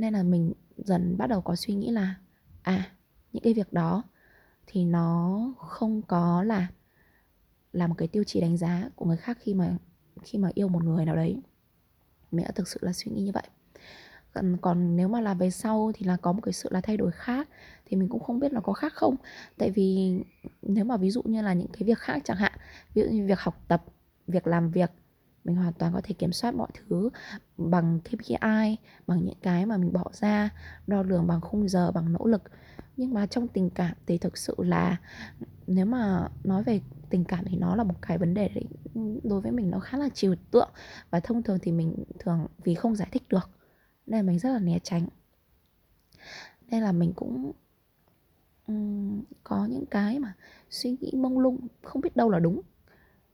nên 0.00 0.12
là 0.12 0.22
mình 0.22 0.52
dần 0.76 1.16
bắt 1.18 1.26
đầu 1.26 1.40
có 1.40 1.56
suy 1.56 1.74
nghĩ 1.74 1.90
là 1.90 2.14
à 2.62 2.92
những 3.32 3.42
cái 3.42 3.54
việc 3.54 3.72
đó 3.72 4.02
thì 4.66 4.84
nó 4.84 5.40
không 5.58 6.02
có 6.02 6.42
là 6.42 6.68
là 7.72 7.86
một 7.86 7.94
cái 7.98 8.08
tiêu 8.08 8.24
chí 8.24 8.40
đánh 8.40 8.56
giá 8.56 8.90
của 8.94 9.04
người 9.04 9.16
khác 9.16 9.38
khi 9.40 9.54
mà 9.54 9.76
khi 10.22 10.38
mà 10.38 10.50
yêu 10.54 10.68
một 10.68 10.84
người 10.84 11.04
nào 11.04 11.16
đấy. 11.16 11.36
Mình 12.30 12.44
đã 12.44 12.50
thực 12.50 12.68
sự 12.68 12.78
là 12.82 12.92
suy 12.92 13.12
nghĩ 13.12 13.22
như 13.22 13.32
vậy. 13.32 13.42
Còn, 14.32 14.56
còn 14.62 14.96
nếu 14.96 15.08
mà 15.08 15.20
là 15.20 15.34
về 15.34 15.50
sau 15.50 15.92
thì 15.94 16.06
là 16.06 16.16
có 16.16 16.32
một 16.32 16.40
cái 16.42 16.52
sự 16.52 16.68
là 16.72 16.80
thay 16.80 16.96
đổi 16.96 17.10
khác 17.10 17.48
thì 17.86 17.96
mình 17.96 18.08
cũng 18.08 18.22
không 18.22 18.40
biết 18.40 18.52
nó 18.52 18.60
có 18.60 18.72
khác 18.72 18.92
không. 18.94 19.16
Tại 19.58 19.70
vì 19.70 20.18
nếu 20.62 20.84
mà 20.84 20.96
ví 20.96 21.10
dụ 21.10 21.22
như 21.22 21.42
là 21.42 21.52
những 21.52 21.68
cái 21.72 21.82
việc 21.82 21.98
khác 21.98 22.18
chẳng 22.24 22.36
hạn 22.36 22.52
ví 22.94 23.02
dụ 23.02 23.08
như 23.08 23.26
việc 23.26 23.40
học 23.40 23.64
tập 23.68 23.84
việc 24.26 24.46
làm 24.46 24.70
việc 24.70 24.90
mình 25.44 25.56
hoàn 25.56 25.72
toàn 25.72 25.92
có 25.92 26.00
thể 26.04 26.14
kiểm 26.14 26.32
soát 26.32 26.54
mọi 26.54 26.68
thứ 26.74 27.10
bằng 27.58 28.00
KPI 28.04 28.76
bằng 29.06 29.24
những 29.24 29.38
cái 29.42 29.66
mà 29.66 29.76
mình 29.76 29.92
bỏ 29.92 30.04
ra 30.12 30.50
đo 30.86 31.02
lường 31.02 31.26
bằng 31.26 31.40
khung 31.40 31.68
giờ 31.68 31.90
bằng 31.90 32.12
nỗ 32.12 32.26
lực. 32.26 32.42
Nhưng 32.96 33.14
mà 33.14 33.26
trong 33.26 33.48
tình 33.48 33.70
cảm 33.70 33.96
thì 34.06 34.18
thực 34.18 34.38
sự 34.38 34.54
là 34.58 34.96
nếu 35.66 35.86
mà 35.86 36.28
nói 36.44 36.62
về 36.62 36.80
tình 37.10 37.24
cảm 37.24 37.44
thì 37.44 37.56
nó 37.56 37.76
là 37.76 37.84
một 37.84 37.94
cái 38.02 38.18
vấn 38.18 38.34
đề 38.34 38.48
đấy 38.48 38.64
đối 39.22 39.40
với 39.40 39.52
mình 39.52 39.70
nó 39.70 39.80
khá 39.80 39.98
là 39.98 40.08
trừu 40.08 40.34
tượng. 40.50 40.70
Và 41.10 41.20
thông 41.20 41.42
thường 41.42 41.58
thì 41.62 41.72
mình 41.72 42.04
thường 42.18 42.46
vì 42.64 42.74
không 42.74 42.96
giải 42.96 43.08
thích 43.12 43.22
được 43.28 43.50
nên 44.06 44.26
mình 44.26 44.38
rất 44.38 44.50
là 44.52 44.58
né 44.58 44.78
tránh. 44.82 45.06
Nên 46.70 46.82
là 46.82 46.92
mình 46.92 47.12
cũng 47.16 47.52
um, 48.66 49.22
có 49.44 49.66
những 49.66 49.86
cái 49.86 50.18
mà 50.18 50.34
suy 50.70 50.96
nghĩ 51.00 51.12
mông 51.16 51.38
lung 51.38 51.66
không 51.82 52.02
biết 52.02 52.16
đâu 52.16 52.30
là 52.30 52.38
đúng 52.38 52.60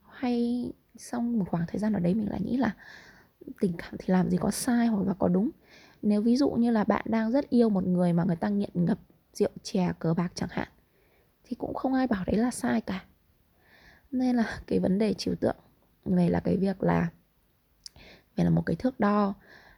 hay 0.02 0.72
xong 0.98 1.38
một 1.38 1.44
khoảng 1.48 1.64
thời 1.68 1.78
gian 1.78 1.92
ở 1.92 2.00
đấy 2.00 2.14
mình 2.14 2.30
lại 2.30 2.40
nghĩ 2.40 2.56
là 2.56 2.74
tình 3.60 3.72
cảm 3.78 3.94
thì 3.98 4.04
làm 4.06 4.30
gì 4.30 4.36
có 4.40 4.50
sai 4.50 4.86
hoặc 4.86 5.06
là 5.06 5.14
có 5.18 5.28
đúng. 5.28 5.50
Nếu 6.02 6.22
ví 6.22 6.36
dụ 6.36 6.50
như 6.50 6.70
là 6.70 6.84
bạn 6.84 7.06
đang 7.08 7.32
rất 7.32 7.50
yêu 7.50 7.68
một 7.68 7.86
người 7.86 8.12
mà 8.12 8.24
người 8.24 8.36
ta 8.36 8.48
nghiện 8.48 8.70
ngập 8.74 8.98
rượu 9.32 9.48
chè, 9.62 9.92
cờ 9.98 10.14
bạc 10.14 10.32
chẳng 10.34 10.48
hạn, 10.52 10.68
thì 11.44 11.56
cũng 11.56 11.74
không 11.74 11.94
ai 11.94 12.06
bảo 12.06 12.24
đấy 12.26 12.36
là 12.36 12.50
sai 12.50 12.80
cả. 12.80 13.04
Nên 14.10 14.36
là 14.36 14.60
cái 14.66 14.78
vấn 14.78 14.98
đề 14.98 15.14
trừu 15.14 15.34
tượng 15.34 15.56
về 16.04 16.28
là 16.28 16.40
cái 16.40 16.56
việc 16.56 16.82
là, 16.82 17.08
về 18.36 18.44
là 18.44 18.50
một 18.50 18.62
cái 18.66 18.76
thước 18.76 19.00
đo, 19.00 19.34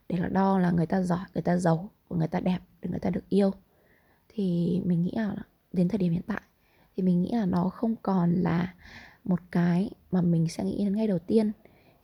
để 0.08 0.16
là 0.16 0.28
đo 0.28 0.58
là 0.58 0.70
người 0.70 0.87
ta 0.87 1.02
giỏi, 1.02 1.26
người 1.34 1.42
ta 1.42 1.56
giàu, 1.56 1.90
người 2.10 2.28
ta 2.28 2.40
đẹp 2.40 2.58
để 2.82 2.90
người 2.90 3.00
ta 3.00 3.10
được 3.10 3.28
yêu. 3.28 3.50
Thì 4.28 4.80
mình 4.84 5.02
nghĩ 5.02 5.12
là 5.14 5.34
đến 5.72 5.88
thời 5.88 5.98
điểm 5.98 6.12
hiện 6.12 6.22
tại 6.26 6.40
thì 6.98 7.02
mình 7.02 7.22
nghĩ 7.22 7.30
là 7.32 7.46
nó 7.46 7.68
không 7.68 7.96
còn 7.96 8.32
là 8.32 8.75
một 9.25 9.40
cái 9.50 9.90
mà 10.10 10.20
mình 10.20 10.48
sẽ 10.48 10.64
nghĩ 10.64 10.84
đến 10.84 10.96
ngay 10.96 11.06
đầu 11.06 11.18
tiên 11.18 11.52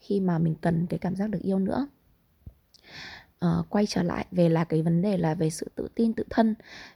khi 0.00 0.20
mà 0.20 0.38
mình 0.38 0.54
cần 0.60 0.86
cái 0.86 0.98
cảm 0.98 1.16
giác 1.16 1.30
được 1.30 1.42
yêu 1.42 1.58
nữa. 1.58 1.86
Uh, 3.44 3.66
quay 3.70 3.86
trở 3.86 4.02
lại 4.02 4.26
về 4.30 4.48
là 4.48 4.64
cái 4.64 4.82
vấn 4.82 5.02
đề 5.02 5.16
là 5.16 5.34
về 5.34 5.50
sự 5.50 5.70
tự 5.74 5.88
tin 5.94 6.12
tự 6.12 6.24
thân. 6.30 6.54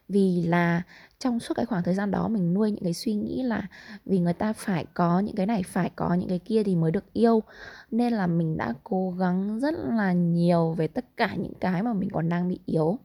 Vì 0.08 0.42
là 0.42 0.82
trong 1.18 1.40
suốt 1.40 1.54
cái 1.54 1.66
khoảng 1.66 1.82
thời 1.82 1.94
gian 1.94 2.10
đó 2.10 2.28
mình 2.28 2.54
nuôi 2.54 2.70
những 2.70 2.84
cái 2.84 2.94
suy 2.94 3.14
nghĩ 3.14 3.42
là 3.42 3.62
vì 4.06 4.18
người 4.18 4.32
ta 4.32 4.52
phải 4.52 4.86
có 4.94 5.20
những 5.20 5.36
cái 5.36 5.46
này 5.46 5.62
phải 5.62 5.90
có 5.96 6.14
những 6.14 6.28
cái 6.28 6.38
kia 6.38 6.62
thì 6.62 6.76
mới 6.76 6.90
được 6.90 7.12
yêu. 7.12 7.42
Nên 7.90 8.12
là 8.12 8.26
mình 8.26 8.56
đã 8.56 8.74
cố 8.84 9.10
gắng 9.10 9.60
rất 9.60 9.74
là 9.88 10.12
nhiều 10.12 10.72
về 10.72 10.88
tất 10.88 11.04
cả 11.16 11.34
những 11.34 11.54
cái 11.60 11.82
mà 11.82 11.92
mình 11.92 12.10
còn 12.10 12.28
đang 12.28 12.48
bị 12.48 12.60
yếu. 12.66 12.98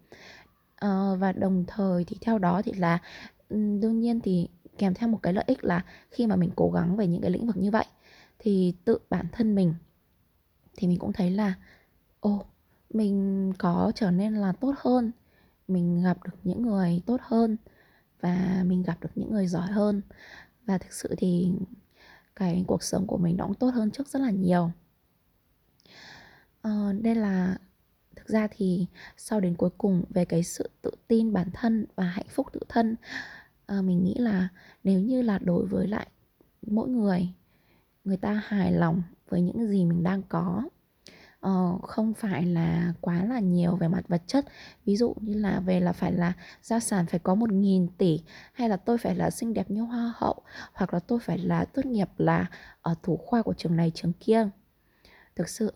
Uh, 0.86 1.20
và 1.20 1.32
đồng 1.32 1.63
thời 1.67 2.03
thì 2.03 2.17
theo 2.22 2.38
đó 2.38 2.62
thì 2.62 2.74
là 2.74 3.00
đương 3.50 4.00
nhiên 4.00 4.20
thì 4.20 4.48
kèm 4.77 4.94
theo 4.94 5.10
một 5.10 5.20
cái 5.24 5.34
lợi 5.34 5.44
ích 5.48 5.63
là 5.63 5.86
khi 6.12 6.27
mà 6.27 6.36
mình 6.36 6.51
cố 6.56 6.72
gắng 6.72 6.96
về 6.96 7.08
những 7.08 7.22
cái 7.22 7.32
lĩnh 7.32 7.48
vực 7.48 7.58
như 7.58 7.72
vậy 7.72 7.86
thì 8.39 8.74
tự 8.86 8.98
bản 9.10 9.25
thân 9.32 9.56
mình 9.56 9.74
thì 10.77 10.88
mình 10.88 11.00
cũng 11.00 11.13
thấy 11.13 11.32
là 11.32 11.53
ô 12.20 12.46
mình 12.89 13.53
có 13.58 13.92
trở 13.96 14.12
nên 14.12 14.36
là 14.36 14.51
tốt 14.51 14.75
hơn 14.77 15.12
mình 15.68 16.03
gặp 16.03 16.18
được 16.24 16.36
những 16.44 16.62
người 16.62 17.01
tốt 17.06 17.18
hơn 17.22 17.58
và 18.24 18.63
mình 18.65 18.84
gặp 18.84 18.98
được 19.01 19.10
những 19.15 19.32
người 19.32 19.48
giỏi 19.48 19.68
hơn. 19.68 20.01
Và 20.65 20.77
thực 20.77 20.94
sự 20.94 21.15
thì 21.18 21.51
cái 22.36 22.63
cuộc 22.68 22.84
sống 22.84 23.08
của 23.08 23.18
mình 23.18 23.38
nó 23.38 23.46
cũng 23.46 23.56
tốt 23.56 23.70
hơn 23.70 23.92
trước 23.92 24.08
rất 24.08 24.22
là 24.22 24.32
nhiều. 24.32 24.72
Ờ, 26.62 26.94
đây 27.01 27.15
là 27.15 27.58
thực 28.15 28.27
ra 28.27 28.48
thì 28.51 28.88
sau 29.18 29.39
đến 29.39 29.56
cuối 29.56 29.70
cùng 29.77 30.03
về 30.10 30.25
cái 30.25 30.44
sự 30.44 30.70
tự 30.82 30.92
tin 31.08 31.34
bản 31.34 31.50
thân 31.53 31.86
và 31.96 32.03
hạnh 32.03 32.27
phúc 32.30 32.48
tự 32.53 32.60
thân 32.70 32.96
à, 33.74 33.82
mình 33.82 34.03
nghĩ 34.03 34.13
là 34.18 34.48
nếu 34.84 35.00
như 35.00 35.22
là 35.22 35.39
đối 35.39 35.65
với 35.65 35.88
lại 35.88 36.08
mỗi 36.68 36.89
người 36.89 37.30
người 38.03 38.18
ta 38.18 38.42
hài 38.46 38.72
lòng 38.72 39.01
với 39.30 39.42
những 39.42 39.68
gì 39.68 39.86
mình 39.86 40.03
đang 40.03 40.22
có 40.30 40.63
Ờ, 41.44 41.77
không 41.82 42.13
phải 42.13 42.46
là 42.46 42.94
quá 43.01 43.25
là 43.25 43.39
nhiều 43.39 43.75
về 43.75 43.88
mặt 43.88 44.08
vật 44.08 44.22
chất. 44.27 44.46
Ví 44.86 44.98
dụ 44.98 45.15
như 45.22 45.34
là 45.34 45.60
về 45.60 45.80
là 45.80 45.92
phải 45.94 46.12
là 46.13 46.34
gia 46.62 46.80
sản 46.80 47.06
phải 47.06 47.20
có 47.20 47.36
một 47.36 47.51
nghìn 47.51 47.88
tỷ 47.98 48.20
hay 48.53 48.70
là 48.70 48.77
tôi 48.77 48.98
phải 48.98 49.15
là 49.15 49.30
xinh 49.30 49.53
đẹp 49.53 49.72
như 49.72 49.82
hoa 49.82 50.13
hậu 50.18 50.42
hoặc 50.74 50.94
là 50.94 51.00
tôi 51.00 51.20
phải 51.20 51.38
là 51.38 51.65
tốt 51.65 51.86
nghiệp 51.86 52.10
là 52.18 52.46
ở 52.82 52.96
thủ 53.03 53.18
khoa 53.18 53.42
của 53.42 53.53
trường 53.53 53.75
này 53.75 53.92
trường 53.96 54.13
kia. 54.20 54.50
Thực 55.36 55.50
sự 55.50 55.74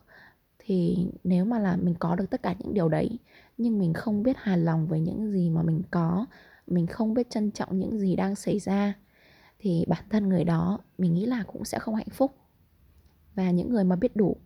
thì 0.60 1.08
nếu 1.24 1.46
mà 1.46 1.60
là 1.60 1.76
mình 1.76 1.96
có 2.00 2.16
được 2.16 2.30
tất 2.30 2.44
cả 2.44 2.56
những 2.60 2.74
điều 2.74 2.90
đấy 2.90 3.20
nhưng 3.58 3.80
mình 3.80 3.94
không 3.94 4.24
biết 4.24 4.38
hài 4.40 4.58
lòng 4.58 4.88
với 4.88 5.00
những 5.00 5.32
gì 5.32 5.50
mà 5.50 5.62
mình 5.62 5.82
có 5.92 6.26
mình 6.68 6.88
không 6.88 7.14
biết 7.14 7.30
trân 7.30 7.52
trọng 7.52 7.80
những 7.80 8.00
gì 8.00 8.16
đang 8.16 8.36
xảy 8.36 8.60
ra 8.60 8.94
thì 9.60 9.86
bản 9.88 10.04
thân 10.10 10.30
người 10.30 10.44
đó 10.44 10.80
mình 10.98 11.14
nghĩ 11.14 11.26
là 11.26 11.44
cũng 11.44 11.66
sẽ 11.66 11.80
không 11.80 11.96
hạnh 11.96 12.10
phúc. 12.12 12.38
Và 13.36 13.52
những 13.52 13.70
người 13.70 13.84
mà 13.84 13.96
biết 13.96 14.16
đủ 14.16 14.38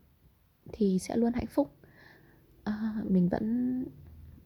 thì 0.73 0.99
sẽ 0.99 1.17
luôn 1.17 1.33
hạnh 1.33 1.47
phúc. 1.47 1.75
À, 2.63 2.93
mình 3.09 3.29
vẫn 3.29 3.85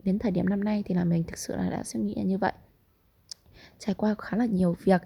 đến 0.04 0.20
thời 0.20 0.32
điểm 0.32 0.50
năm 0.50 0.64
nay 0.64 0.84
thì 0.86 0.96
là 0.96 1.04
mình 1.04 1.24
thực 1.24 1.38
sự 1.38 1.56
là 1.56 1.70
đã 1.70 1.84
suy 1.84 2.00
nghĩ 2.00 2.16
là 2.16 2.24
như 2.24 2.38
vậy. 2.38 2.54
Trải 3.80 3.96
qua 3.96 4.16
khá 4.18 4.38
là 4.38 4.46
nhiều 4.46 4.76
việc 4.84 5.02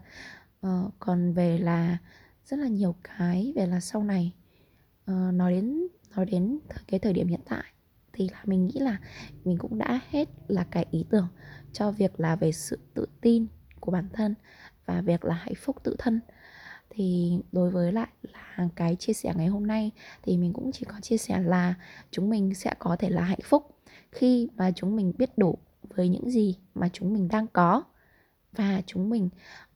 à, 0.61 0.83
còn 0.99 1.33
về 1.33 1.57
là 1.57 1.97
rất 2.45 2.57
là 2.59 2.67
nhiều 2.67 2.95
cái 3.03 3.53
về 3.55 3.65
là 3.67 3.79
sau 3.79 4.03
này. 4.03 4.33
À, 5.05 5.31
nói 5.31 5.51
đến 5.51 5.87
nói 6.15 6.25
đến 6.25 6.59
cái 6.87 6.99
thời 6.99 7.13
điểm 7.13 7.27
hiện 7.27 7.41
tại 7.45 7.63
thì 8.19 8.29
là 8.31 8.41
mình 8.45 8.67
nghĩ 8.67 8.79
là 8.79 8.97
mình 9.45 9.57
cũng 9.57 9.77
đã 9.77 9.99
hết 10.09 10.29
là 10.47 10.65
cái 10.71 10.85
ý 10.91 11.05
tưởng 11.09 11.27
cho 11.73 11.91
việc 11.91 12.19
là 12.19 12.35
về 12.35 12.51
sự 12.51 12.79
tự 12.93 13.05
tin 13.21 13.47
của 13.79 13.91
bản 13.91 14.07
thân 14.13 14.35
và 14.85 15.01
việc 15.01 15.25
là 15.25 15.35
hạnh 15.35 15.53
phúc 15.57 15.75
tự 15.83 15.95
thân. 15.99 16.19
Thì 16.89 17.37
đối 17.51 17.69
với 17.69 17.91
lại 17.91 18.07
là 18.21 18.69
cái 18.75 18.95
chia 18.95 19.13
sẻ 19.13 19.33
ngày 19.35 19.47
hôm 19.47 19.67
nay 19.67 19.91
thì 20.23 20.37
mình 20.37 20.53
cũng 20.53 20.71
chỉ 20.71 20.85
có 20.85 20.99
chia 21.01 21.17
sẻ 21.17 21.39
là 21.41 21.73
chúng 22.11 22.29
mình 22.29 22.53
sẽ 22.53 22.73
có 22.79 22.95
thể 22.95 23.09
là 23.09 23.21
hạnh 23.21 23.39
phúc 23.43 23.75
khi 24.11 24.47
mà 24.55 24.71
chúng 24.75 24.95
mình 24.95 25.13
biết 25.17 25.37
đủ 25.37 25.57
với 25.95 26.09
những 26.09 26.29
gì 26.29 26.57
mà 26.75 26.89
chúng 26.93 27.13
mình 27.13 27.27
đang 27.27 27.47
có 27.47 27.83
và 28.55 28.81
chúng 28.85 29.09
mình 29.09 29.29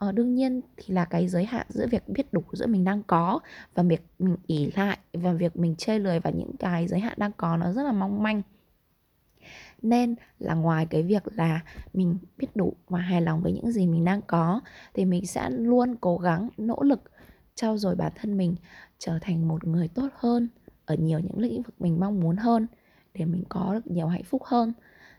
uh, 0.08 0.14
đương 0.14 0.36
nhiên 0.36 0.62
thì 0.78 0.94
là 0.94 1.06
cái 1.06 1.28
giới 1.28 1.46
hạn 1.46 1.68
giữa 1.70 1.88
việc 1.88 2.10
biết 2.10 2.34
đủ 2.34 2.44
giữa 2.52 2.68
mình 2.68 2.84
đang 2.84 3.04
có 3.04 3.40
và 3.74 3.84
việc 3.84 4.06
mình 4.20 4.38
ỉ 4.48 4.72
lại 4.76 4.98
và 5.14 5.34
việc 5.34 5.56
mình 5.56 5.76
chơi 5.78 6.00
lười 6.00 6.20
và 6.20 6.30
những 6.30 6.58
cái 6.60 6.88
giới 6.88 7.00
hạn 7.00 7.14
đang 7.18 7.32
có 7.38 7.58
nó 7.58 7.72
rất 7.72 7.84
là 7.84 7.92
mong 7.92 8.24
manh. 8.24 8.42
Nên 9.82 10.16
là 10.40 10.54
ngoài 10.54 10.86
cái 10.86 11.04
việc 11.04 11.24
là 11.36 11.60
mình 11.94 12.18
biết 12.38 12.48
đủ 12.56 12.74
và 12.88 13.00
hài 13.00 13.22
lòng 13.22 13.42
với 13.42 13.52
những 13.52 13.72
gì 13.72 13.88
mình 13.88 14.06
đang 14.06 14.22
có 14.22 14.62
thì 14.94 15.06
mình 15.06 15.26
sẽ 15.26 15.50
luôn 15.50 15.96
cố 16.02 16.18
gắng 16.18 16.50
nỗ 16.58 16.84
lực 16.84 17.02
trau 17.56 17.78
dồi 17.78 17.96
bản 17.96 18.12
thân 18.16 18.38
mình 18.38 18.56
trở 19.00 19.20
thành 19.22 19.48
một 19.48 19.68
người 19.68 19.88
tốt 19.88 20.10
hơn 20.16 20.50
ở 20.86 20.96
nhiều 20.96 21.20
những 21.20 21.40
lĩnh 21.40 21.62
vực 21.62 21.82
mình 21.82 22.00
mong 22.00 22.20
muốn 22.20 22.36
hơn 22.36 22.68
để 23.14 23.26
mình 23.26 23.44
có 23.50 23.74
được 23.74 23.88
nhiều 23.88 24.08
hạnh 24.08 24.24
phúc 24.24 24.44
hơn. 24.46 24.74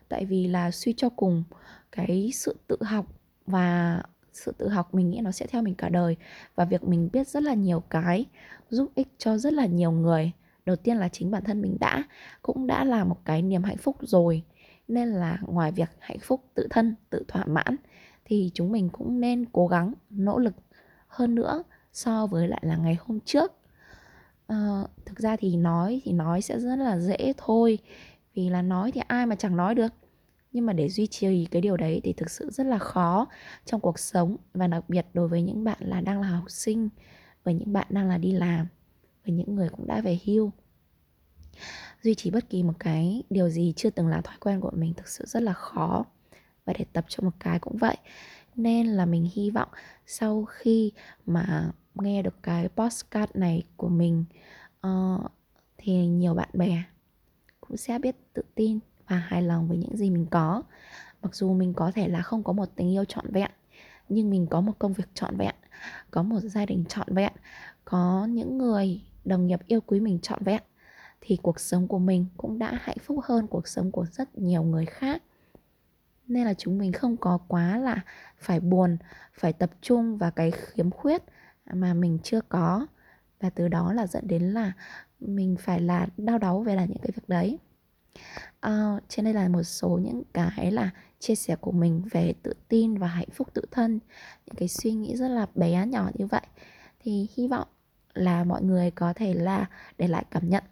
Tại 0.08 0.24
vì 0.24 0.46
là 0.46 0.70
suy 0.70 0.94
cho 0.96 1.08
cùng 1.08 1.44
cái 1.92 2.30
sự 2.34 2.56
tự 2.66 2.76
học 2.82 3.06
và 3.46 4.02
sự 4.32 4.52
tự 4.58 4.68
học 4.68 4.94
mình 4.94 5.10
nghĩ 5.10 5.20
nó 5.20 5.30
sẽ 5.30 5.46
theo 5.46 5.62
mình 5.62 5.74
cả 5.74 5.88
đời. 5.88 6.16
Và 6.54 6.64
việc 6.64 6.84
mình 6.84 7.08
biết 7.12 7.28
rất 7.28 7.42
là 7.42 7.54
nhiều 7.54 7.80
cái 7.80 8.26
giúp 8.70 8.90
ích 8.94 9.08
cho 9.18 9.38
rất 9.38 9.52
là 9.52 9.66
nhiều 9.66 9.90
người. 9.90 10.32
Đầu 10.66 10.76
tiên 10.76 10.96
là 10.96 11.08
chính 11.08 11.30
bản 11.30 11.44
thân 11.44 11.62
mình 11.62 11.76
đã 11.80 12.04
cũng 12.42 12.66
đã 12.66 12.84
là 12.84 13.04
một 13.04 13.24
cái 13.24 13.42
niềm 13.42 13.62
hạnh 13.62 13.76
phúc 13.76 13.96
rồi. 14.00 14.42
Nên 14.88 15.08
là 15.08 15.38
ngoài 15.42 15.72
việc 15.72 15.90
hạnh 15.98 16.18
phúc 16.22 16.44
tự 16.54 16.66
thân 16.70 16.94
tự 17.10 17.24
thỏa 17.28 17.44
mãn 17.44 17.76
thì 18.24 18.50
chúng 18.54 18.72
mình 18.72 18.88
cũng 18.88 19.20
nên 19.20 19.44
cố 19.52 19.66
gắng 19.66 19.94
nỗ 20.10 20.38
lực 20.38 20.54
hơn 21.08 21.34
nữa 21.34 21.62
so 21.92 22.26
với 22.26 22.48
lại 22.48 22.60
là 22.62 22.76
ngày 22.76 22.96
hôm 23.00 23.20
trước. 23.20 23.52
À, 24.46 24.82
thực 25.06 25.18
ra 25.18 25.36
thì 25.36 25.56
nói 25.56 26.00
thì 26.04 26.12
nói 26.12 26.42
sẽ 26.42 26.60
rất 26.60 26.76
là 26.76 26.98
dễ 26.98 27.32
thôi. 27.36 27.78
Vì 28.34 28.48
là 28.48 28.62
nói 28.62 28.92
thì 28.92 29.00
ai 29.08 29.26
mà 29.26 29.36
chẳng 29.36 29.56
nói 29.56 29.74
được 29.74 29.92
nhưng 30.54 30.66
mà 30.66 30.72
để 30.72 30.88
duy 30.88 31.06
trì 31.06 31.46
cái 31.50 31.62
điều 31.62 31.76
đấy 31.76 32.00
thì 32.04 32.12
thực 32.12 32.30
sự 32.30 32.50
rất 32.50 32.66
là 32.66 32.78
khó 32.78 33.26
trong 33.64 33.80
cuộc 33.80 33.98
sống. 33.98 34.36
Và 34.54 34.66
đặc 34.66 34.84
biệt 34.88 35.06
đối 35.14 35.28
với 35.28 35.42
những 35.42 35.64
bạn 35.64 35.78
là 35.80 36.00
đang 36.00 36.20
là 36.20 36.28
học 36.28 36.50
sinh 36.50 36.88
với 37.44 37.54
những 37.54 37.72
bạn 37.72 37.86
đang 37.90 38.08
là 38.08 38.18
đi 38.18 38.32
làm 38.32 38.66
với 39.26 39.34
những 39.34 39.54
người 39.54 39.68
cũng 39.68 39.86
đã 39.86 40.00
về 40.00 40.18
hưu. 40.24 40.52
Duy 42.02 42.14
trì 42.14 42.30
bất 42.30 42.50
kỳ 42.50 42.62
một 42.62 42.72
cái 42.78 43.22
điều 43.30 43.48
gì 43.48 43.72
chưa 43.76 43.90
từng 43.90 44.08
là 44.08 44.20
thói 44.20 44.36
quen 44.40 44.60
của 44.60 44.70
mình 44.74 44.94
thực 44.94 45.08
sự 45.08 45.24
rất 45.26 45.42
là 45.42 45.52
khó. 45.52 46.04
Và 46.64 46.72
để 46.78 46.84
tập 46.92 47.04
cho 47.08 47.22
một 47.22 47.34
cái 47.40 47.58
cũng 47.58 47.76
vậy. 47.76 47.96
Nên 48.56 48.86
là 48.86 49.06
mình 49.06 49.28
hy 49.34 49.50
vọng 49.50 49.68
sau 50.06 50.44
khi 50.44 50.92
mà 51.26 51.72
nghe 51.94 52.22
được 52.22 52.42
cái 52.42 52.68
postcard 52.68 53.32
này 53.34 53.62
của 53.76 53.88
mình 53.88 54.24
uh, 54.86 55.20
thì 55.78 56.06
nhiều 56.06 56.34
bạn 56.34 56.48
bè 56.52 56.82
cũng 57.60 57.76
sẽ 57.76 57.98
biết 57.98 58.16
tự 58.32 58.42
tin 58.54 58.78
và 59.08 59.16
hài 59.16 59.42
lòng 59.42 59.68
với 59.68 59.78
những 59.78 59.96
gì 59.96 60.10
mình 60.10 60.26
có. 60.30 60.62
Mặc 61.22 61.34
dù 61.34 61.54
mình 61.54 61.74
có 61.74 61.92
thể 61.94 62.08
là 62.08 62.22
không 62.22 62.42
có 62.42 62.52
một 62.52 62.68
tình 62.76 62.92
yêu 62.92 63.04
trọn 63.04 63.32
vẹn, 63.32 63.50
nhưng 64.08 64.30
mình 64.30 64.46
có 64.46 64.60
một 64.60 64.72
công 64.78 64.92
việc 64.92 65.08
trọn 65.14 65.36
vẹn, 65.36 65.54
có 66.10 66.22
một 66.22 66.40
gia 66.40 66.66
đình 66.66 66.84
trọn 66.88 67.14
vẹn, 67.14 67.32
có 67.84 68.26
những 68.30 68.58
người 68.58 69.02
đồng 69.24 69.46
nghiệp 69.46 69.60
yêu 69.66 69.80
quý 69.80 70.00
mình 70.00 70.18
trọn 70.22 70.44
vẹn, 70.44 70.62
thì 71.20 71.38
cuộc 71.42 71.60
sống 71.60 71.88
của 71.88 71.98
mình 71.98 72.26
cũng 72.36 72.58
đã 72.58 72.78
hạnh 72.82 72.96
phúc 73.04 73.18
hơn 73.24 73.46
cuộc 73.46 73.68
sống 73.68 73.90
của 73.90 74.06
rất 74.12 74.38
nhiều 74.38 74.62
người 74.62 74.86
khác. 74.86 75.22
Nên 76.26 76.44
là 76.44 76.54
chúng 76.54 76.78
mình 76.78 76.92
không 76.92 77.16
có 77.16 77.38
quá 77.48 77.78
là 77.78 78.00
phải 78.38 78.60
buồn, 78.60 78.96
phải 79.34 79.52
tập 79.52 79.70
trung 79.80 80.18
vào 80.18 80.30
cái 80.30 80.50
khiếm 80.50 80.90
khuyết 80.90 81.22
mà 81.72 81.94
mình 81.94 82.18
chưa 82.22 82.40
có. 82.40 82.86
Và 83.40 83.50
từ 83.50 83.68
đó 83.68 83.92
là 83.92 84.06
dẫn 84.06 84.26
đến 84.26 84.42
là 84.42 84.72
mình 85.20 85.56
phải 85.60 85.80
là 85.80 86.06
đau 86.16 86.38
đáu 86.38 86.62
về 86.62 86.74
là 86.74 86.84
những 86.84 86.98
cái 86.98 87.12
việc 87.16 87.28
đấy. 87.28 87.58
À, 88.60 89.00
trên 89.08 89.24
đây 89.24 89.34
là 89.34 89.48
một 89.48 89.62
số 89.62 89.88
những 90.02 90.22
cái 90.32 90.72
là 90.72 90.90
chia 91.18 91.34
sẻ 91.34 91.56
của 91.56 91.72
mình 91.72 92.02
về 92.10 92.34
tự 92.42 92.52
tin 92.68 92.98
và 92.98 93.06
hạnh 93.06 93.28
phúc 93.32 93.48
tự 93.54 93.62
thân 93.70 94.00
những 94.46 94.56
cái 94.56 94.68
suy 94.68 94.92
nghĩ 94.92 95.16
rất 95.16 95.28
là 95.28 95.46
bé 95.54 95.86
nhỏ 95.86 96.10
như 96.14 96.26
vậy. 96.26 96.42
Thì 97.00 97.28
hy 97.34 97.48
vọng 97.48 97.68
là 98.14 98.44
mọi 98.44 98.62
người 98.62 98.90
có 98.90 99.12
thể 99.12 99.34
là 99.34 99.66
để 99.98 100.08
lại 100.08 100.24
cảm 100.30 100.48
nhận 100.48 100.64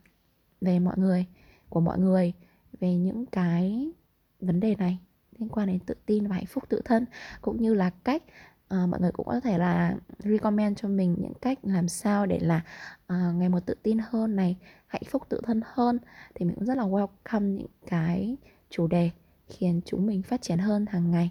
về 0.61 0.79
mọi 0.79 0.99
người 0.99 1.27
của 1.69 1.81
mọi 1.81 1.99
người 1.99 2.33
về 2.81 2.95
những 2.95 3.27
cái 3.27 3.93
vấn 4.41 4.61
đề 4.61 4.75
này 4.75 4.99
liên 5.39 5.49
quan 5.49 5.67
đến 5.67 5.79
tự 5.79 5.95
tin 6.07 6.27
và 6.27 6.35
hạnh 6.35 6.47
phúc 6.47 6.65
tự 6.69 6.81
thân 6.85 7.07
cũng 7.41 7.63
như 7.63 7.75
là 7.75 7.91
cách 7.91 8.23
à, 8.73 8.87
mọi 8.87 9.01
người 9.01 9.13
cũng 9.13 9.27
có 9.27 9.41
thể 9.41 9.59
là 9.59 9.97
recommend 10.19 10.79
cho 10.79 10.89
mình 10.89 11.17
những 11.19 11.35
cách 11.41 11.59
làm 11.63 11.89
sao 11.89 12.27
để 12.27 12.39
là 12.41 12.61
à, 13.07 13.33
ngày 13.37 13.49
một 13.49 13.61
tự 13.67 13.75
tin 13.83 13.99
hơn 14.11 14.37
này 14.37 14.57
hạnh 14.87 15.03
phúc 15.11 15.23
tự 15.29 15.41
thân 15.45 15.61
hơn. 15.65 15.99
Thì 16.35 16.45
mình 16.45 16.55
cũng 16.55 16.65
rất 16.65 16.77
là 16.77 16.85
welcome 16.85 17.57
những 17.57 17.67
cái 17.87 18.37
chủ 18.71 18.87
đề 18.87 19.11
khiến 19.47 19.81
chúng 19.85 20.07
mình 20.07 20.23
phát 20.23 20.43
triển 20.43 20.59
hơn 20.59 20.87
hàng 20.87 21.11
ngày. 21.11 21.31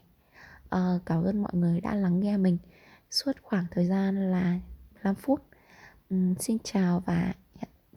À, 0.69 1.00
cảm 1.05 1.24
ơn 1.24 1.41
mọi 1.41 1.51
người 1.53 1.81
đã 1.81 1.95
lắng 1.95 2.19
nghe 2.19 2.38
mình 2.38 2.57
suốt 3.12 3.31
khoảng 3.41 3.65
thời 3.71 3.86
gian 3.86 4.31
là 4.31 4.60
15 4.93 5.15
phút. 5.15 5.41
Uhm, 6.13 6.36
xin 6.36 6.57
chào 6.63 7.03
và 7.05 7.33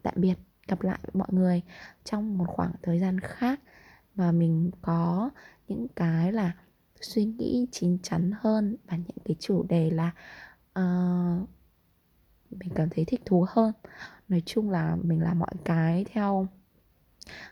tạm 0.02 0.14
biệt 0.16 0.34
gặp 0.68 0.82
lại 0.82 0.98
mọi 1.12 1.28
người 1.30 1.62
trong 2.04 2.38
một 2.38 2.46
khoảng 2.48 2.72
thời 2.82 3.00
gian 3.00 3.20
khác. 3.20 3.60
Và 4.14 4.32
mình 4.32 4.70
có 4.82 5.30
những 5.68 5.86
cái 5.96 6.32
là 6.32 6.52
suy 7.04 7.25
nghĩ 7.25 7.66
chín 7.73 7.99
chắn 8.02 8.30
hơn 8.40 8.76
và 8.87 8.96
những 8.96 9.18
cái 9.25 9.37
chủ 9.40 9.62
đề 9.68 9.90
là 9.90 10.11
uh, 10.78 11.49
mình 12.50 12.70
cảm 12.75 12.88
thấy 12.90 13.04
thích 13.04 13.23
thú 13.25 13.46
hơn. 13.49 13.73
Nói 14.28 14.42
chung 14.46 14.70
là 14.70 14.96
mình 15.02 15.23
làm 15.23 15.38
mọi 15.38 15.50
cái 15.64 16.04
theo 16.12 16.46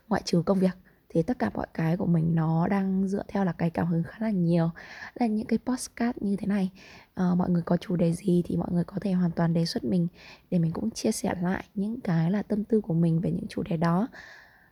ngoại 0.08 0.22
trừ 0.24 0.42
công 0.46 0.58
việc 0.58 0.76
thì 1.08 1.22
tất 1.22 1.38
cả 1.38 1.50
mọi 1.54 1.66
cái 1.74 1.96
của 1.96 2.06
mình 2.06 2.34
nó 2.34 2.68
đang 2.68 3.08
dựa 3.08 3.22
theo 3.28 3.44
là 3.44 3.52
cái 3.52 3.70
cảm 3.70 3.86
hứng 3.86 4.02
khá 4.02 4.16
là 4.20 4.30
nhiều. 4.30 4.70
Là 5.14 5.26
những 5.26 5.46
cái 5.46 5.58
postcard 5.58 6.18
như 6.20 6.36
thế 6.36 6.46
này 6.46 6.70
à, 7.14 7.34
mọi 7.36 7.50
người 7.50 7.62
có 7.62 7.76
chủ 7.76 7.96
đề 7.96 8.12
gì 8.12 8.42
thì 8.46 8.56
mọi 8.56 8.68
người 8.72 8.84
có 8.84 8.96
thể 9.00 9.12
hoàn 9.12 9.30
toàn 9.30 9.54
đề 9.54 9.66
xuất 9.66 9.84
mình 9.84 10.08
để 10.50 10.58
mình 10.58 10.72
cũng 10.72 10.90
chia 10.90 11.12
sẻ 11.12 11.34
lại 11.42 11.64
những 11.74 12.00
cái 12.00 12.30
là 12.30 12.42
tâm 12.42 12.64
tư 12.64 12.80
của 12.80 12.94
mình 12.94 13.20
về 13.20 13.30
những 13.30 13.46
chủ 13.48 13.62
đề 13.62 13.76
đó. 13.76 14.08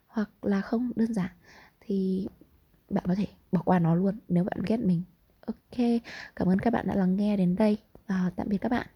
Hoặc 0.07 0.31
là 0.43 0.61
không 0.61 0.93
đơn 0.97 1.15
giản. 1.15 1.31
Thì 1.81 2.29
bạn 2.91 3.05
có 3.09 3.15
thể 3.15 3.27
bỏ 3.53 3.63
qua 3.65 3.79
nó 3.79 3.95
luôn 3.95 4.15
nếu 4.29 4.45
bạn 4.45 4.63
ghét 4.67 4.81
mình. 4.81 5.03
Ok, 5.47 5.87
cảm 6.37 6.49
ơn 6.49 6.59
các 6.59 6.73
bạn 6.73 6.87
đã 6.89 6.95
lắng 6.95 7.17
nghe 7.17 7.37
đến 7.37 7.57
đây. 7.57 7.79
Và 8.07 8.31
tạm 8.37 8.49
biệt 8.49 8.59
các 8.59 8.69
bạn. 8.71 8.87